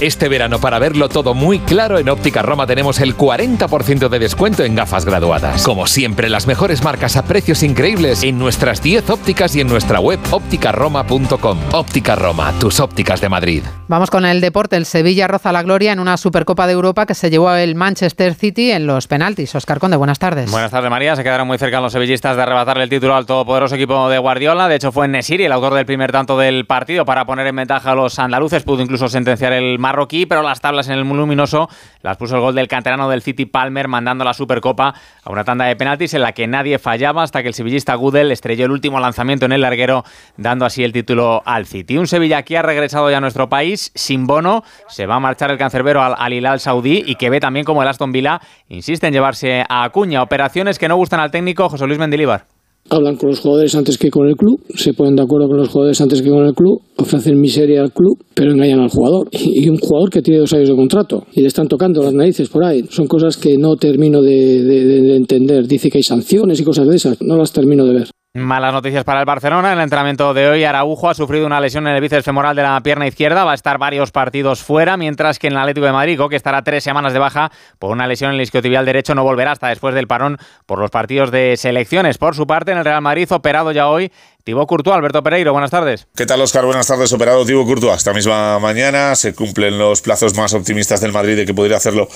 este 0.00 0.28
verano, 0.28 0.60
para 0.60 0.78
verlo 0.78 1.08
todo 1.08 1.34
muy 1.34 1.58
claro, 1.58 1.98
en 1.98 2.08
Óptica 2.08 2.40
Roma 2.40 2.68
tenemos 2.68 3.00
el 3.00 3.16
40% 3.16 4.08
de 4.08 4.18
descuento 4.20 4.62
en 4.62 4.76
gafas 4.76 5.04
graduadas. 5.04 5.64
Como 5.64 5.88
siempre, 5.88 6.28
las 6.28 6.46
mejores 6.46 6.84
marcas 6.84 7.16
a 7.16 7.24
precios 7.24 7.64
increíbles 7.64 8.22
en 8.22 8.38
nuestras 8.38 8.80
10 8.80 9.10
ópticas 9.10 9.56
y 9.56 9.60
en 9.60 9.66
nuestra 9.66 9.98
web 9.98 10.20
ópticaroma.com. 10.30 11.58
Óptica 11.72 12.14
Roma, 12.14 12.52
tus 12.60 12.78
ópticas 12.78 13.20
de 13.20 13.28
Madrid. 13.28 13.62
Vamos 13.88 14.10
con 14.10 14.24
el 14.24 14.40
deporte. 14.40 14.76
El 14.76 14.86
Sevilla 14.86 15.26
roza 15.26 15.50
la 15.50 15.62
gloria 15.62 15.92
en 15.92 15.98
una 15.98 16.16
Supercopa 16.16 16.66
de 16.66 16.74
Europa 16.74 17.06
que 17.06 17.14
se 17.14 17.30
llevó 17.30 17.52
el 17.54 17.74
Manchester 17.74 18.34
City 18.34 18.70
en 18.70 18.86
los 18.86 19.08
penaltis. 19.08 19.54
Oscar 19.54 19.80
Conde, 19.80 19.96
buenas 19.96 20.18
tardes. 20.18 20.50
Buenas 20.50 20.70
tardes, 20.70 20.90
María. 20.90 21.16
Se 21.16 21.24
quedaron 21.24 21.48
muy 21.48 21.58
cerca 21.58 21.80
los 21.80 21.92
sevillistas 21.92 22.36
de 22.36 22.42
arrebatarle 22.42 22.84
el 22.84 22.90
título 22.90 23.16
al 23.16 23.26
todopoderoso 23.26 23.74
equipo 23.74 24.08
de 24.08 24.18
Guardiola. 24.18 24.68
De 24.68 24.76
hecho, 24.76 24.92
fue 24.92 25.08
Nesiri 25.08 25.46
el 25.46 25.52
autor 25.52 25.74
del 25.74 25.86
primer 25.86 26.12
tanto 26.12 26.38
del 26.38 26.66
partido 26.66 27.04
para 27.04 27.24
poner 27.24 27.46
en 27.48 27.56
ventaja 27.56 27.92
a 27.92 27.94
los 27.94 28.18
andaluces. 28.18 28.62
Pudo 28.62 28.82
incluso 28.82 29.08
sentenciar 29.08 29.54
el 29.54 29.78
marroquí, 29.88 30.26
pero 30.26 30.42
las 30.42 30.60
tablas 30.60 30.88
en 30.88 30.98
el 30.98 31.00
luminoso 31.00 31.68
las 32.02 32.18
puso 32.18 32.34
el 32.34 32.42
gol 32.42 32.54
del 32.54 32.68
canterano 32.68 33.08
del 33.08 33.22
City 33.22 33.46
Palmer, 33.46 33.88
mandando 33.88 34.22
la 34.22 34.34
Supercopa 34.34 34.94
a 35.24 35.32
una 35.32 35.44
tanda 35.44 35.64
de 35.64 35.76
penaltis 35.76 36.12
en 36.12 36.20
la 36.20 36.32
que 36.32 36.46
nadie 36.46 36.78
fallaba 36.78 37.22
hasta 37.22 37.40
que 37.42 37.48
el 37.48 37.54
sevillista 37.54 37.94
Gudel 37.94 38.30
estrelló 38.30 38.66
el 38.66 38.70
último 38.70 39.00
lanzamiento 39.00 39.46
en 39.46 39.52
el 39.52 39.62
larguero, 39.62 40.04
dando 40.36 40.66
así 40.66 40.84
el 40.84 40.92
título 40.92 41.42
al 41.46 41.64
City. 41.64 41.96
Un 41.96 42.06
Sevilla 42.06 42.42
que 42.42 42.58
ha 42.58 42.62
regresado 42.62 43.10
ya 43.10 43.16
a 43.16 43.20
nuestro 43.20 43.48
país 43.48 43.90
sin 43.94 44.26
bono 44.26 44.62
se 44.88 45.06
va 45.06 45.14
a 45.16 45.20
marchar 45.20 45.50
el 45.50 45.58
cancerbero 45.58 46.02
al, 46.02 46.14
al 46.18 46.32
Hilal 46.34 46.60
Saudí 46.60 47.02
y 47.06 47.14
que 47.14 47.30
ve 47.30 47.40
también 47.40 47.64
como 47.64 47.82
el 47.82 47.88
Aston 47.88 48.12
Villa 48.12 48.40
insiste 48.68 49.06
en 49.06 49.14
llevarse 49.14 49.64
a 49.66 49.84
Acuña. 49.84 50.22
Operaciones 50.22 50.78
que 50.78 50.88
no 50.88 50.96
gustan 50.96 51.20
al 51.20 51.30
técnico 51.30 51.68
José 51.70 51.86
Luis 51.86 51.98
Mendilibar 51.98 52.57
hablan 52.90 53.16
con 53.16 53.30
los 53.30 53.40
jugadores 53.40 53.74
antes 53.74 53.98
que 53.98 54.10
con 54.10 54.28
el 54.28 54.36
club, 54.36 54.60
se 54.74 54.94
ponen 54.94 55.16
de 55.16 55.22
acuerdo 55.22 55.48
con 55.48 55.58
los 55.58 55.68
jugadores 55.68 56.00
antes 56.00 56.22
que 56.22 56.30
con 56.30 56.44
el 56.44 56.54
club, 56.54 56.80
ofrecen 56.96 57.40
miseria 57.40 57.82
al 57.82 57.92
club, 57.92 58.18
pero 58.34 58.52
engañan 58.52 58.80
al 58.80 58.90
jugador. 58.90 59.28
Y 59.58 59.68
un 59.68 59.78
jugador 59.78 60.10
que 60.10 60.22
tiene 60.22 60.40
dos 60.40 60.52
años 60.52 60.68
de 60.68 60.76
contrato 60.76 61.24
y 61.32 61.40
le 61.40 61.48
están 61.48 61.66
tocando 61.66 62.02
las 62.02 62.14
narices 62.14 62.48
por 62.48 62.64
ahí. 62.64 62.84
Son 62.90 63.06
cosas 63.06 63.36
que 63.36 63.56
no 63.58 63.76
termino 63.76 64.22
de, 64.22 64.62
de, 64.62 64.84
de 64.84 65.16
entender. 65.16 65.66
Dice 65.66 65.90
que 65.90 65.98
hay 65.98 66.04
sanciones 66.04 66.60
y 66.60 66.64
cosas 66.64 66.86
de 66.86 66.96
esas. 66.96 67.20
No 67.20 67.36
las 67.36 67.52
termino 67.52 67.84
de 67.84 67.94
ver. 67.94 68.08
Malas 68.34 68.74
noticias 68.74 69.04
para 69.04 69.20
el 69.20 69.24
Barcelona. 69.24 69.72
En 69.72 69.78
el 69.78 69.84
entrenamiento 69.84 70.34
de 70.34 70.50
hoy, 70.50 70.62
Araujo 70.62 71.08
ha 71.08 71.14
sufrido 71.14 71.46
una 71.46 71.60
lesión 71.60 71.88
en 71.88 71.94
el 71.94 72.02
bíceps 72.02 72.26
femoral 72.26 72.54
de 72.54 72.62
la 72.62 72.78
pierna 72.82 73.06
izquierda. 73.06 73.42
Va 73.42 73.52
a 73.52 73.54
estar 73.54 73.78
varios 73.78 74.10
partidos 74.10 74.62
fuera, 74.62 74.98
mientras 74.98 75.38
que 75.38 75.46
en 75.46 75.54
el 75.54 75.60
Atlético 75.60 75.86
de 75.86 75.92
Madrid, 75.92 76.20
que 76.28 76.36
estará 76.36 76.62
tres 76.62 76.84
semanas 76.84 77.14
de 77.14 77.20
baja 77.20 77.50
por 77.78 77.90
una 77.90 78.06
lesión 78.06 78.32
en 78.32 78.34
el 78.34 78.42
isquiotibial 78.42 78.84
derecho, 78.84 79.14
no 79.14 79.24
volverá 79.24 79.52
hasta 79.52 79.68
después 79.68 79.94
del 79.94 80.06
parón 80.06 80.36
por 80.66 80.78
los 80.78 80.90
partidos 80.90 81.30
de 81.30 81.56
selecciones. 81.56 82.18
Por 82.18 82.34
su 82.34 82.46
parte, 82.46 82.70
en 82.70 82.76
el 82.76 82.84
Real 82.84 83.00
Madrid, 83.00 83.32
operado 83.32 83.72
ya 83.72 83.88
hoy, 83.88 84.12
Thibaut 84.48 84.66
Courtois, 84.66 84.96
Alberto 84.96 85.22
Pereiro, 85.22 85.52
buenas 85.52 85.70
tardes. 85.70 86.06
¿Qué 86.16 86.24
tal, 86.24 86.40
Oscar? 86.40 86.64
Buenas 86.64 86.86
tardes, 86.86 87.12
operado 87.12 87.44
Thibaut 87.44 87.66
Courtois. 87.66 87.98
Esta 87.98 88.14
misma 88.14 88.58
mañana 88.58 89.14
se 89.14 89.34
cumplen 89.34 89.76
los 89.76 90.00
plazos 90.00 90.34
más 90.36 90.54
optimistas 90.54 91.02
del 91.02 91.12
Madrid 91.12 91.36
de 91.36 91.44
que 91.44 91.52
podría 91.52 91.76
hacerlo 91.76 92.08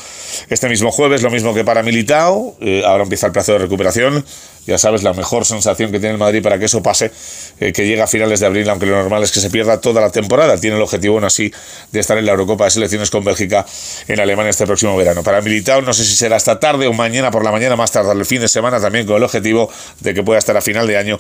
este 0.49 0.67
mismo 0.71 0.91
jueves, 0.91 1.21
lo 1.21 1.29
mismo 1.29 1.53
que 1.53 1.63
para 1.63 1.83
Militao. 1.83 2.57
Eh, 2.63 2.85
ahora 2.87 3.03
empieza 3.03 3.27
el 3.27 3.35
plazo 3.35 3.53
de 3.53 3.59
recuperación. 3.59 4.25
Ya 4.67 4.79
sabes, 4.79 5.03
la 5.03 5.13
mejor 5.13 5.45
sensación 5.45 5.91
que 5.91 5.99
tiene 5.99 6.13
el 6.15 6.19
Madrid 6.19 6.41
para 6.41 6.59
que 6.59 6.67
eso 6.67 6.83
pase, 6.83 7.11
eh, 7.59 7.73
que 7.73 7.85
llega 7.85 8.05
a 8.05 8.07
finales 8.07 8.41
de 8.41 8.47
abril, 8.47 8.71
aunque 8.71 8.87
lo 8.87 8.97
normal 8.97 9.23
es 9.25 9.33
que 9.33 9.41
se 9.41 9.51
pierda 9.51 9.81
toda 9.81 10.01
la 10.01 10.11
temporada. 10.11 10.57
Tiene 10.57 10.77
el 10.77 10.83
objetivo, 10.83 11.17
aún 11.17 11.25
así, 11.25 11.53
de 11.91 12.01
estar 12.01 12.17
en 12.17 12.25
la 12.25 12.33
Eurocopa 12.33 12.65
de 12.65 12.71
Selecciones 12.71 13.11
con 13.11 13.25
Bélgica 13.25 13.67
en 14.09 14.21
Alemania 14.21 14.51
este 14.51 14.65
próximo 14.65 14.97
verano. 14.97 15.23
Para 15.23 15.43
Militao, 15.43 15.83
no 15.83 15.93
sé 15.93 16.05
si 16.05 16.15
será 16.15 16.37
esta 16.37 16.59
tarde 16.61 16.87
o 16.87 16.95
mañana 16.95 17.31
por 17.31 17.45
la 17.45 17.51
mañana, 17.51 17.77
más 17.77 17.91
tarde 17.91 18.13
el 18.13 18.25
fin 18.25 18.41
de 18.41 18.49
semana, 18.49 18.81
también 18.81 19.05
con 19.05 19.17
el 19.17 19.23
objetivo 19.25 19.69
de 20.01 20.15
que 20.15 20.23
pueda 20.23 20.39
estar 20.39 20.57
a 20.57 20.63
final 20.63 20.87
de 20.87 20.97
año 20.97 21.19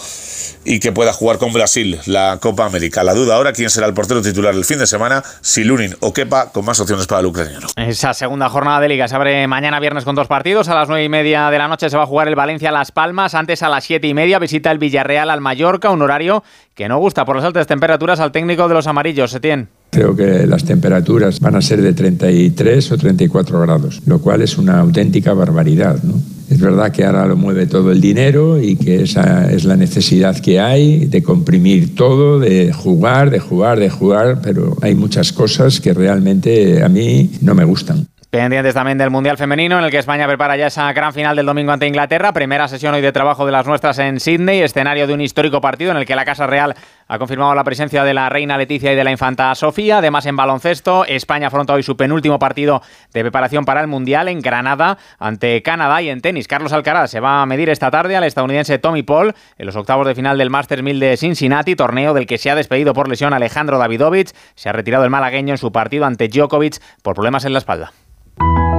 y 0.65 0.79
que 0.79 0.93
pueda 0.93 1.02
jugar 1.13 1.39
con 1.39 1.53
Brasil 1.53 1.99
la 2.07 2.39
Copa 2.41 2.67
América. 2.67 3.03
La 3.03 3.15
duda 3.15 3.35
ahora, 3.35 3.53
quién 3.53 3.71
será 3.71 3.87
el 3.87 3.95
portero 3.95 4.23
titular 4.23 4.55
el 4.55 4.65
fin 4.65 4.79
de 4.79 4.87
semana, 4.87 5.25
si 5.41 5.65
Lunin 5.65 5.97
o 6.01 6.13
Kepa, 6.13 6.53
con 6.53 6.65
más 6.65 6.79
opciones 6.79 7.07
para 7.07 7.21
el 7.21 7.27
ucraniano. 7.27 7.67
Esa 7.77 8.15
segunda 8.15 8.49
jornada 8.49 8.79
de 8.81 8.89
Liga 8.89 9.09
se 9.09 9.17
abre 9.17 9.47
mañana 9.49 9.81
viernes 9.81 10.05
con 10.05 10.15
dos 10.15 10.29
partidos. 10.29 10.69
A 10.69 10.75
las 10.75 10.89
nueve 10.89 11.05
y 11.05 11.09
media 11.09 11.51
de 11.51 11.59
la 11.59 11.67
noche 11.67 11.91
se 11.91 11.97
va 11.97 12.05
a 12.05 12.07
jugar 12.07 12.29
el 12.29 12.37
Valencia-Las 12.37 12.93
Palmas. 12.93 13.35
Antes 13.35 13.63
a 13.63 13.69
las 13.69 13.85
siete 13.85 14.07
y 14.07 14.15
media 14.15 14.39
visita 14.39 14.71
el 14.71 14.79
Villarreal 14.79 15.31
al 15.31 15.41
Mallorca, 15.41 15.91
un 15.91 16.03
horario 16.03 16.45
que 16.75 16.89
no 16.89 16.99
gusta 16.99 17.25
por 17.25 17.37
las 17.37 17.45
altas 17.45 17.67
temperaturas 17.67 18.21
al 18.21 18.33
técnico 18.33 18.69
de 18.69 18.75
los 18.75 18.87
amarillos, 18.87 19.31
Setién. 19.31 19.69
Creo 19.91 20.17
que 20.17 20.47
las 20.47 20.65
temperaturas 20.65 21.39
van 21.41 21.57
a 21.57 21.63
ser 21.63 21.83
de 21.83 21.93
33 21.93 22.93
o 22.93 22.97
34 22.97 23.61
grados, 23.61 24.01
lo 24.07 24.21
cual 24.21 24.43
es 24.43 24.57
una 24.57 24.81
auténtica 24.81 25.35
barbaridad. 25.35 26.03
¿no? 26.03 26.15
Es 26.53 26.61
verdad 26.61 26.93
que 26.93 27.03
ahora 27.03 27.25
lo 27.25 27.35
mueve 27.35 27.67
todo 27.67 27.93
el 27.93 28.03
dinero 28.03 28.61
y 28.61 28.77
que 28.77 29.05
esa 29.05 29.51
es 29.51 29.65
la 29.65 29.75
necesidad 29.75 30.39
que 30.39 30.61
hay 30.61 31.07
de 31.07 31.23
comprimir 31.23 31.95
todo, 31.95 32.39
de 32.39 32.75
jugar, 32.75 33.31
de 33.31 33.41
jugar, 33.41 33.81
de 33.81 33.89
jugar, 33.89 34.41
pero 34.43 34.77
hay 34.83 34.95
muchas 34.95 35.33
cosas 35.33 35.81
que 35.81 35.95
realmente 35.95 36.83
a 36.83 36.91
mí 36.91 37.31
no 37.41 37.55
me 37.55 37.65
gustan. 37.65 38.07
Pendientes 38.33 38.73
también 38.73 38.97
del 38.97 39.11
Mundial 39.11 39.37
Femenino, 39.37 39.79
en 39.79 39.85
el 39.85 39.91
que 39.91 39.99
España 39.99 40.27
prepara 40.27 40.57
ya 40.57 40.69
esa 40.69 40.91
gran 40.95 41.13
final 41.13 41.37
del 41.37 41.45
domingo 41.45 41.71
ante 41.71 41.87
Inglaterra. 41.87 42.33
Primera 42.33 42.67
sesión 42.67 42.95
hoy 42.95 43.03
de 43.03 43.13
trabajo 43.13 43.45
de 43.45 43.53
las 43.53 43.67
nuestras 43.67 43.99
en 43.99 44.21
Sydney, 44.21 44.63
escenario 44.63 45.07
de 45.07 45.13
un 45.13 45.21
histórico 45.21 45.61
partido 45.61 45.91
en 45.91 45.99
el 45.99 46.07
que 46.07 46.17
la 46.17 46.25
Casa 46.25 46.47
Real 46.47 46.75
ha 47.09 47.19
confirmado 47.19 47.55
la 47.55 47.63
presencia 47.63 48.05
de 48.05 48.15
la 48.15 48.31
reina 48.31 48.57
Leticia 48.57 48.91
y 48.91 48.97
de 48.97 49.05
la 49.05 49.11
infanta 49.11 49.55
Sofía. 49.55 49.99
Además, 49.99 50.25
en 50.25 50.37
baloncesto, 50.37 51.05
España 51.05 51.49
afronta 51.49 51.75
hoy 51.75 51.83
su 51.83 51.95
penúltimo 51.95 52.39
partido 52.39 52.81
de 53.13 53.21
preparación 53.21 53.67
para 53.67 53.83
el 53.83 53.87
Mundial 53.87 54.29
en 54.29 54.41
Granada 54.41 54.97
ante 55.19 55.61
Canadá 55.61 56.01
y 56.01 56.09
en 56.09 56.23
tenis. 56.23 56.49
Carlos 56.49 56.73
Alcaraz 56.73 57.11
se 57.11 57.21
va 57.21 57.43
a 57.43 57.45
medir 57.45 57.69
esta 57.69 57.91
tarde 57.91 58.17
al 58.17 58.25
estadounidense 58.25 58.79
Tommy 58.79 59.03
Paul 59.03 59.35
en 59.59 59.67
los 59.67 59.77
octavos 59.77 60.07
de 60.07 60.15
final 60.15 60.39
del 60.39 60.49
Masters 60.49 60.83
1000 60.83 61.01
de 61.01 61.19
Cincinnati, 61.19 61.77
torneo 61.77 62.15
del 62.15 62.27
que 62.27 62.39
se 62.39 62.51
ha 62.51 62.55
despedido 62.55 62.95
por 62.95 63.11
lesión 63.11 63.35
Alejandro 63.35 63.77
Davidovich. 63.77 64.33
Se 64.55 64.71
ha 64.71 64.73
retirado 64.73 65.05
el 65.05 65.11
malagueño 65.11 65.53
en 65.53 65.59
su 65.59 65.71
partido 65.71 66.07
ante 66.07 66.29
Djokovic 66.29 66.81
por 67.03 67.15
problemas 67.15 67.45
en 67.45 67.53
la 67.53 67.59
espalda. 67.59 67.93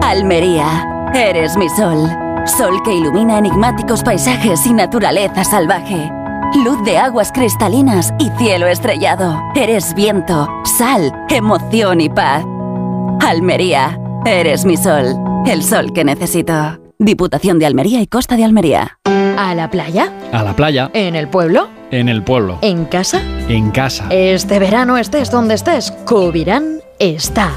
Almería, 0.01 1.11
eres 1.13 1.57
mi 1.57 1.69
sol. 1.69 2.09
Sol 2.45 2.81
que 2.83 2.93
ilumina 2.93 3.37
enigmáticos 3.37 4.03
paisajes 4.03 4.65
y 4.65 4.73
naturaleza 4.73 5.43
salvaje. 5.43 6.11
Luz 6.63 6.83
de 6.83 6.97
aguas 6.97 7.31
cristalinas 7.31 8.13
y 8.19 8.29
cielo 8.37 8.67
estrellado. 8.67 9.41
Eres 9.55 9.93
viento, 9.95 10.47
sal, 10.77 11.11
emoción 11.29 12.01
y 12.01 12.09
paz. 12.09 12.43
Almería, 13.21 13.99
eres 14.25 14.65
mi 14.65 14.77
sol. 14.77 15.15
El 15.45 15.63
sol 15.63 15.93
que 15.93 16.03
necesito. 16.03 16.79
Diputación 16.99 17.59
de 17.59 17.65
Almería 17.65 18.01
y 18.01 18.07
Costa 18.07 18.35
de 18.35 18.43
Almería. 18.43 18.99
¿A 19.37 19.55
la 19.55 19.69
playa? 19.69 20.13
A 20.31 20.43
la 20.43 20.55
playa. 20.55 20.91
¿En 20.93 21.15
el 21.15 21.27
pueblo? 21.27 21.69
En 21.91 22.07
el 22.07 22.23
pueblo. 22.23 22.59
¿En 22.61 22.85
casa? 22.85 23.21
En 23.49 23.71
casa. 23.71 24.05
Este 24.09 24.59
verano 24.59 24.97
estés 24.97 25.31
donde 25.31 25.55
estés, 25.55 25.91
Cubirán 26.05 26.79
está. 26.99 27.51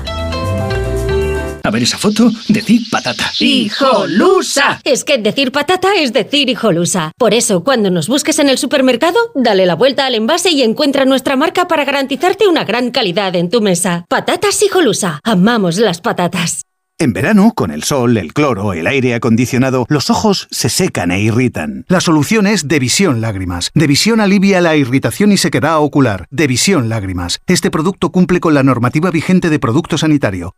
A 1.66 1.70
ver 1.70 1.82
esa 1.82 1.98
foto, 1.98 2.30
decir 2.46 2.82
patata. 2.92 3.32
¡Hijolusa! 3.40 4.80
Es 4.84 5.02
que 5.02 5.18
decir 5.18 5.50
patata 5.50 5.88
es 5.96 6.12
decir 6.12 6.48
hijolusa. 6.48 7.10
Por 7.18 7.34
eso, 7.34 7.64
cuando 7.64 7.90
nos 7.90 8.06
busques 8.06 8.38
en 8.38 8.48
el 8.48 8.56
supermercado, 8.56 9.18
dale 9.34 9.66
la 9.66 9.74
vuelta 9.74 10.06
al 10.06 10.14
envase 10.14 10.52
y 10.52 10.62
encuentra 10.62 11.04
nuestra 11.06 11.34
marca 11.34 11.66
para 11.66 11.84
garantizarte 11.84 12.46
una 12.46 12.62
gran 12.62 12.92
calidad 12.92 13.34
en 13.34 13.50
tu 13.50 13.60
mesa. 13.62 14.04
Patatas 14.08 14.62
hijolusa. 14.62 15.18
Amamos 15.24 15.78
las 15.78 16.00
patatas. 16.00 16.62
En 17.00 17.12
verano, 17.12 17.52
con 17.56 17.72
el 17.72 17.82
sol, 17.82 18.16
el 18.16 18.32
cloro, 18.32 18.72
el 18.72 18.86
aire 18.86 19.16
acondicionado, 19.16 19.86
los 19.88 20.08
ojos 20.08 20.46
se 20.52 20.68
secan 20.68 21.10
e 21.10 21.20
irritan. 21.20 21.84
La 21.88 22.00
solución 22.00 22.46
es 22.46 22.68
Devisión 22.68 23.20
Lágrimas. 23.20 23.72
Devisión 23.74 24.20
alivia 24.20 24.60
la 24.60 24.76
irritación 24.76 25.32
y 25.32 25.36
sequedad 25.36 25.80
ocular. 25.80 26.28
Devisión 26.30 26.88
Lágrimas. 26.88 27.40
Este 27.48 27.72
producto 27.72 28.12
cumple 28.12 28.38
con 28.38 28.54
la 28.54 28.62
normativa 28.62 29.10
vigente 29.10 29.50
de 29.50 29.58
producto 29.58 29.98
sanitario. 29.98 30.54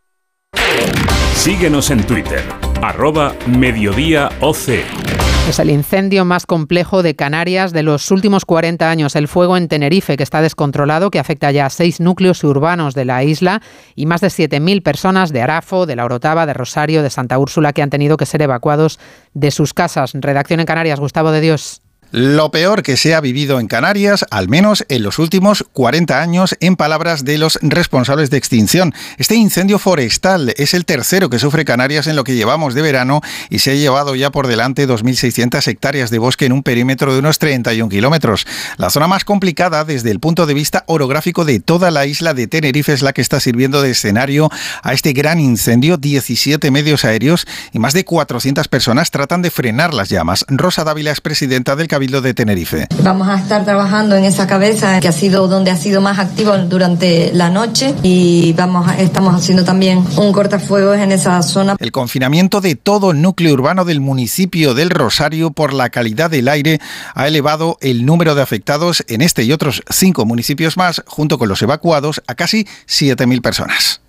Síguenos 1.35 1.89
en 1.89 2.03
Twitter, 2.05 2.43
arroba 2.81 3.33
mediodíaoc. 3.47 4.57
Es 5.49 5.57
el 5.57 5.71
incendio 5.71 6.25
más 6.25 6.45
complejo 6.45 7.01
de 7.01 7.15
Canarias 7.15 7.73
de 7.73 7.81
los 7.81 8.11
últimos 8.11 8.45
40 8.45 8.87
años. 8.87 9.15
El 9.15 9.27
fuego 9.27 9.57
en 9.57 9.67
Tenerife, 9.67 10.15
que 10.15 10.21
está 10.21 10.41
descontrolado, 10.41 11.09
que 11.09 11.17
afecta 11.17 11.49
ya 11.51 11.65
a 11.65 11.69
seis 11.71 11.99
núcleos 11.99 12.43
urbanos 12.43 12.93
de 12.93 13.05
la 13.05 13.23
isla 13.23 13.61
y 13.95 14.05
más 14.05 14.21
de 14.21 14.27
7.000 14.27 14.83
personas 14.83 15.33
de 15.33 15.41
Arafo, 15.41 15.87
de 15.87 15.95
La 15.95 16.05
Orotava, 16.05 16.45
de 16.45 16.53
Rosario, 16.53 17.01
de 17.01 17.09
Santa 17.09 17.39
Úrsula, 17.39 17.73
que 17.73 17.81
han 17.81 17.89
tenido 17.89 18.15
que 18.15 18.27
ser 18.27 18.43
evacuados 18.43 18.99
de 19.33 19.49
sus 19.49 19.73
casas. 19.73 20.11
Redacción 20.13 20.59
en 20.59 20.67
Canarias, 20.67 20.99
Gustavo 20.99 21.31
de 21.31 21.41
Dios. 21.41 21.81
Lo 22.11 22.49
peor 22.49 22.81
que 22.81 22.97
se 22.97 23.13
ha 23.13 23.21
vivido 23.21 23.59
en 23.59 23.67
Canarias, 23.67 24.25
al 24.31 24.49
menos 24.49 24.83
en 24.89 25.03
los 25.03 25.19
últimos 25.19 25.63
40 25.73 26.19
años, 26.19 26.55
en 26.59 26.75
palabras 26.75 27.23
de 27.23 27.37
los 27.37 27.59
responsables 27.61 28.31
de 28.31 28.37
extinción. 28.37 28.95
Este 29.19 29.35
incendio 29.35 29.77
forestal 29.77 30.55
es 30.57 30.73
el 30.73 30.85
tercero 30.85 31.29
que 31.29 31.37
sufre 31.37 31.65
Canarias 31.65 32.07
en 32.07 32.15
lo 32.15 32.23
que 32.23 32.33
llevamos 32.33 32.73
de 32.73 32.81
verano 32.81 33.21
y 33.51 33.59
se 33.59 33.71
ha 33.71 33.75
llevado 33.75 34.15
ya 34.15 34.31
por 34.31 34.47
delante 34.47 34.87
2.600 34.87 35.67
hectáreas 35.67 36.09
de 36.09 36.17
bosque 36.17 36.45
en 36.47 36.53
un 36.53 36.63
perímetro 36.63 37.13
de 37.13 37.19
unos 37.19 37.37
31 37.37 37.89
kilómetros. 37.89 38.47
La 38.77 38.89
zona 38.89 39.07
más 39.07 39.23
complicada 39.23 39.85
desde 39.85 40.09
el 40.09 40.19
punto 40.19 40.47
de 40.47 40.55
vista 40.55 40.85
orográfico 40.87 41.45
de 41.45 41.59
toda 41.59 41.91
la 41.91 42.07
isla 42.07 42.33
de 42.33 42.47
Tenerife 42.47 42.91
es 42.91 43.03
la 43.03 43.13
que 43.13 43.21
está 43.21 43.39
sirviendo 43.39 43.83
de 43.83 43.91
escenario 43.91 44.49
a 44.81 44.93
este 44.93 45.13
gran 45.13 45.39
incendio. 45.39 45.97
17 45.97 46.71
medios 46.71 47.05
aéreos 47.05 47.45
y 47.71 47.77
más 47.77 47.93
de 47.93 48.03
400 48.03 48.67
personas 48.67 49.11
tratan 49.11 49.43
de 49.43 49.51
frenar 49.51 49.93
las 49.93 50.09
llamas. 50.09 50.43
Rosa 50.47 50.83
Dávila 50.83 51.11
es 51.11 51.21
presidenta 51.21 51.75
del 51.75 51.87
de 51.99 52.33
Tenerife. 52.33 52.87
Vamos 53.03 53.27
a 53.27 53.35
estar 53.35 53.65
trabajando 53.65 54.15
en 54.15 54.23
esa 54.23 54.47
cabeza 54.47 55.01
que 55.01 55.09
ha 55.09 55.11
sido 55.11 55.49
donde 55.49 55.69
ha 55.69 55.75
sido 55.75 55.99
más 55.99 56.17
activo 56.17 56.57
durante 56.57 57.31
la 57.33 57.49
noche 57.49 57.93
y 58.03 58.53
vamos 58.53 58.87
a, 58.87 58.97
estamos 58.97 59.35
haciendo 59.35 59.65
también 59.65 60.05
un 60.15 60.31
cortafuegos 60.31 60.97
en 60.97 61.11
esa 61.11 61.41
zona. 61.41 61.75
El 61.77 61.91
confinamiento 61.91 62.61
de 62.61 62.75
todo 62.75 63.11
el 63.11 63.21
núcleo 63.21 63.53
urbano 63.53 63.83
del 63.83 63.99
municipio 63.99 64.73
del 64.73 64.89
Rosario 64.89 65.51
por 65.51 65.73
la 65.73 65.89
calidad 65.89 66.29
del 66.29 66.47
aire 66.47 66.79
ha 67.15 67.27
elevado 67.27 67.77
el 67.81 68.05
número 68.05 68.33
de 68.33 68.43
afectados 68.43 69.03
en 69.09 69.21
este 69.21 69.43
y 69.43 69.51
otros 69.51 69.83
cinco 69.89 70.25
municipios 70.25 70.77
más, 70.77 71.03
junto 71.05 71.37
con 71.37 71.49
los 71.49 71.61
evacuados, 71.61 72.23
a 72.27 72.35
casi 72.35 72.65
7.000 72.87 73.41
personas. 73.41 73.99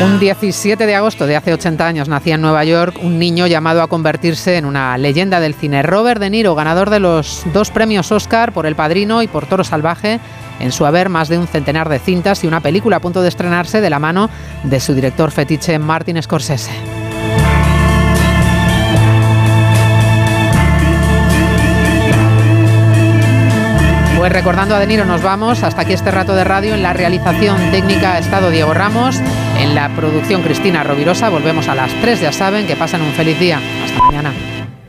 Un 0.00 0.18
17 0.18 0.86
de 0.86 0.94
agosto 0.96 1.26
de 1.26 1.36
hace 1.36 1.52
80 1.52 1.86
años 1.86 2.08
nacía 2.08 2.34
en 2.34 2.40
Nueva 2.40 2.64
York 2.64 2.98
un 3.00 3.18
niño 3.18 3.46
llamado 3.46 3.80
a 3.80 3.86
convertirse 3.86 4.56
en 4.56 4.64
una 4.64 4.98
leyenda 4.98 5.38
del 5.38 5.54
cine. 5.54 5.82
Robert 5.82 6.20
De 6.20 6.30
Niro, 6.30 6.54
ganador 6.54 6.90
de 6.90 6.98
los 6.98 7.44
dos 7.52 7.70
premios 7.70 8.10
Oscar 8.10 8.52
por 8.52 8.66
El 8.66 8.74
Padrino 8.74 9.22
y 9.22 9.28
por 9.28 9.46
Toro 9.46 9.62
Salvaje, 9.62 10.18
en 10.58 10.72
su 10.72 10.84
haber 10.84 11.08
más 11.08 11.28
de 11.28 11.38
un 11.38 11.46
centenar 11.46 11.88
de 11.88 12.00
cintas 12.00 12.42
y 12.42 12.48
una 12.48 12.60
película 12.60 12.96
a 12.96 13.00
punto 13.00 13.22
de 13.22 13.28
estrenarse 13.28 13.80
de 13.80 13.90
la 13.90 14.00
mano 14.00 14.28
de 14.64 14.80
su 14.80 14.94
director 14.94 15.30
fetiche 15.30 15.78
Martin 15.78 16.20
Scorsese. 16.20 17.03
Pues 24.24 24.32
recordando 24.32 24.74
a 24.74 24.78
De 24.78 24.86
Niro 24.86 25.04
nos 25.04 25.20
vamos. 25.20 25.62
Hasta 25.62 25.82
aquí 25.82 25.92
este 25.92 26.10
rato 26.10 26.34
de 26.34 26.44
radio. 26.44 26.72
En 26.72 26.82
la 26.82 26.94
realización 26.94 27.70
técnica 27.70 28.18
estado 28.18 28.48
Diego 28.48 28.72
Ramos. 28.72 29.20
En 29.58 29.74
la 29.74 29.90
producción 29.90 30.40
Cristina 30.40 30.82
Rovirosa. 30.82 31.28
Volvemos 31.28 31.68
a 31.68 31.74
las 31.74 31.92
3, 32.00 32.22
ya 32.22 32.32
saben. 32.32 32.66
Que 32.66 32.74
pasen 32.74 33.02
un 33.02 33.12
feliz 33.12 33.38
día. 33.38 33.60
Hasta 33.84 34.02
mañana. 34.02 34.32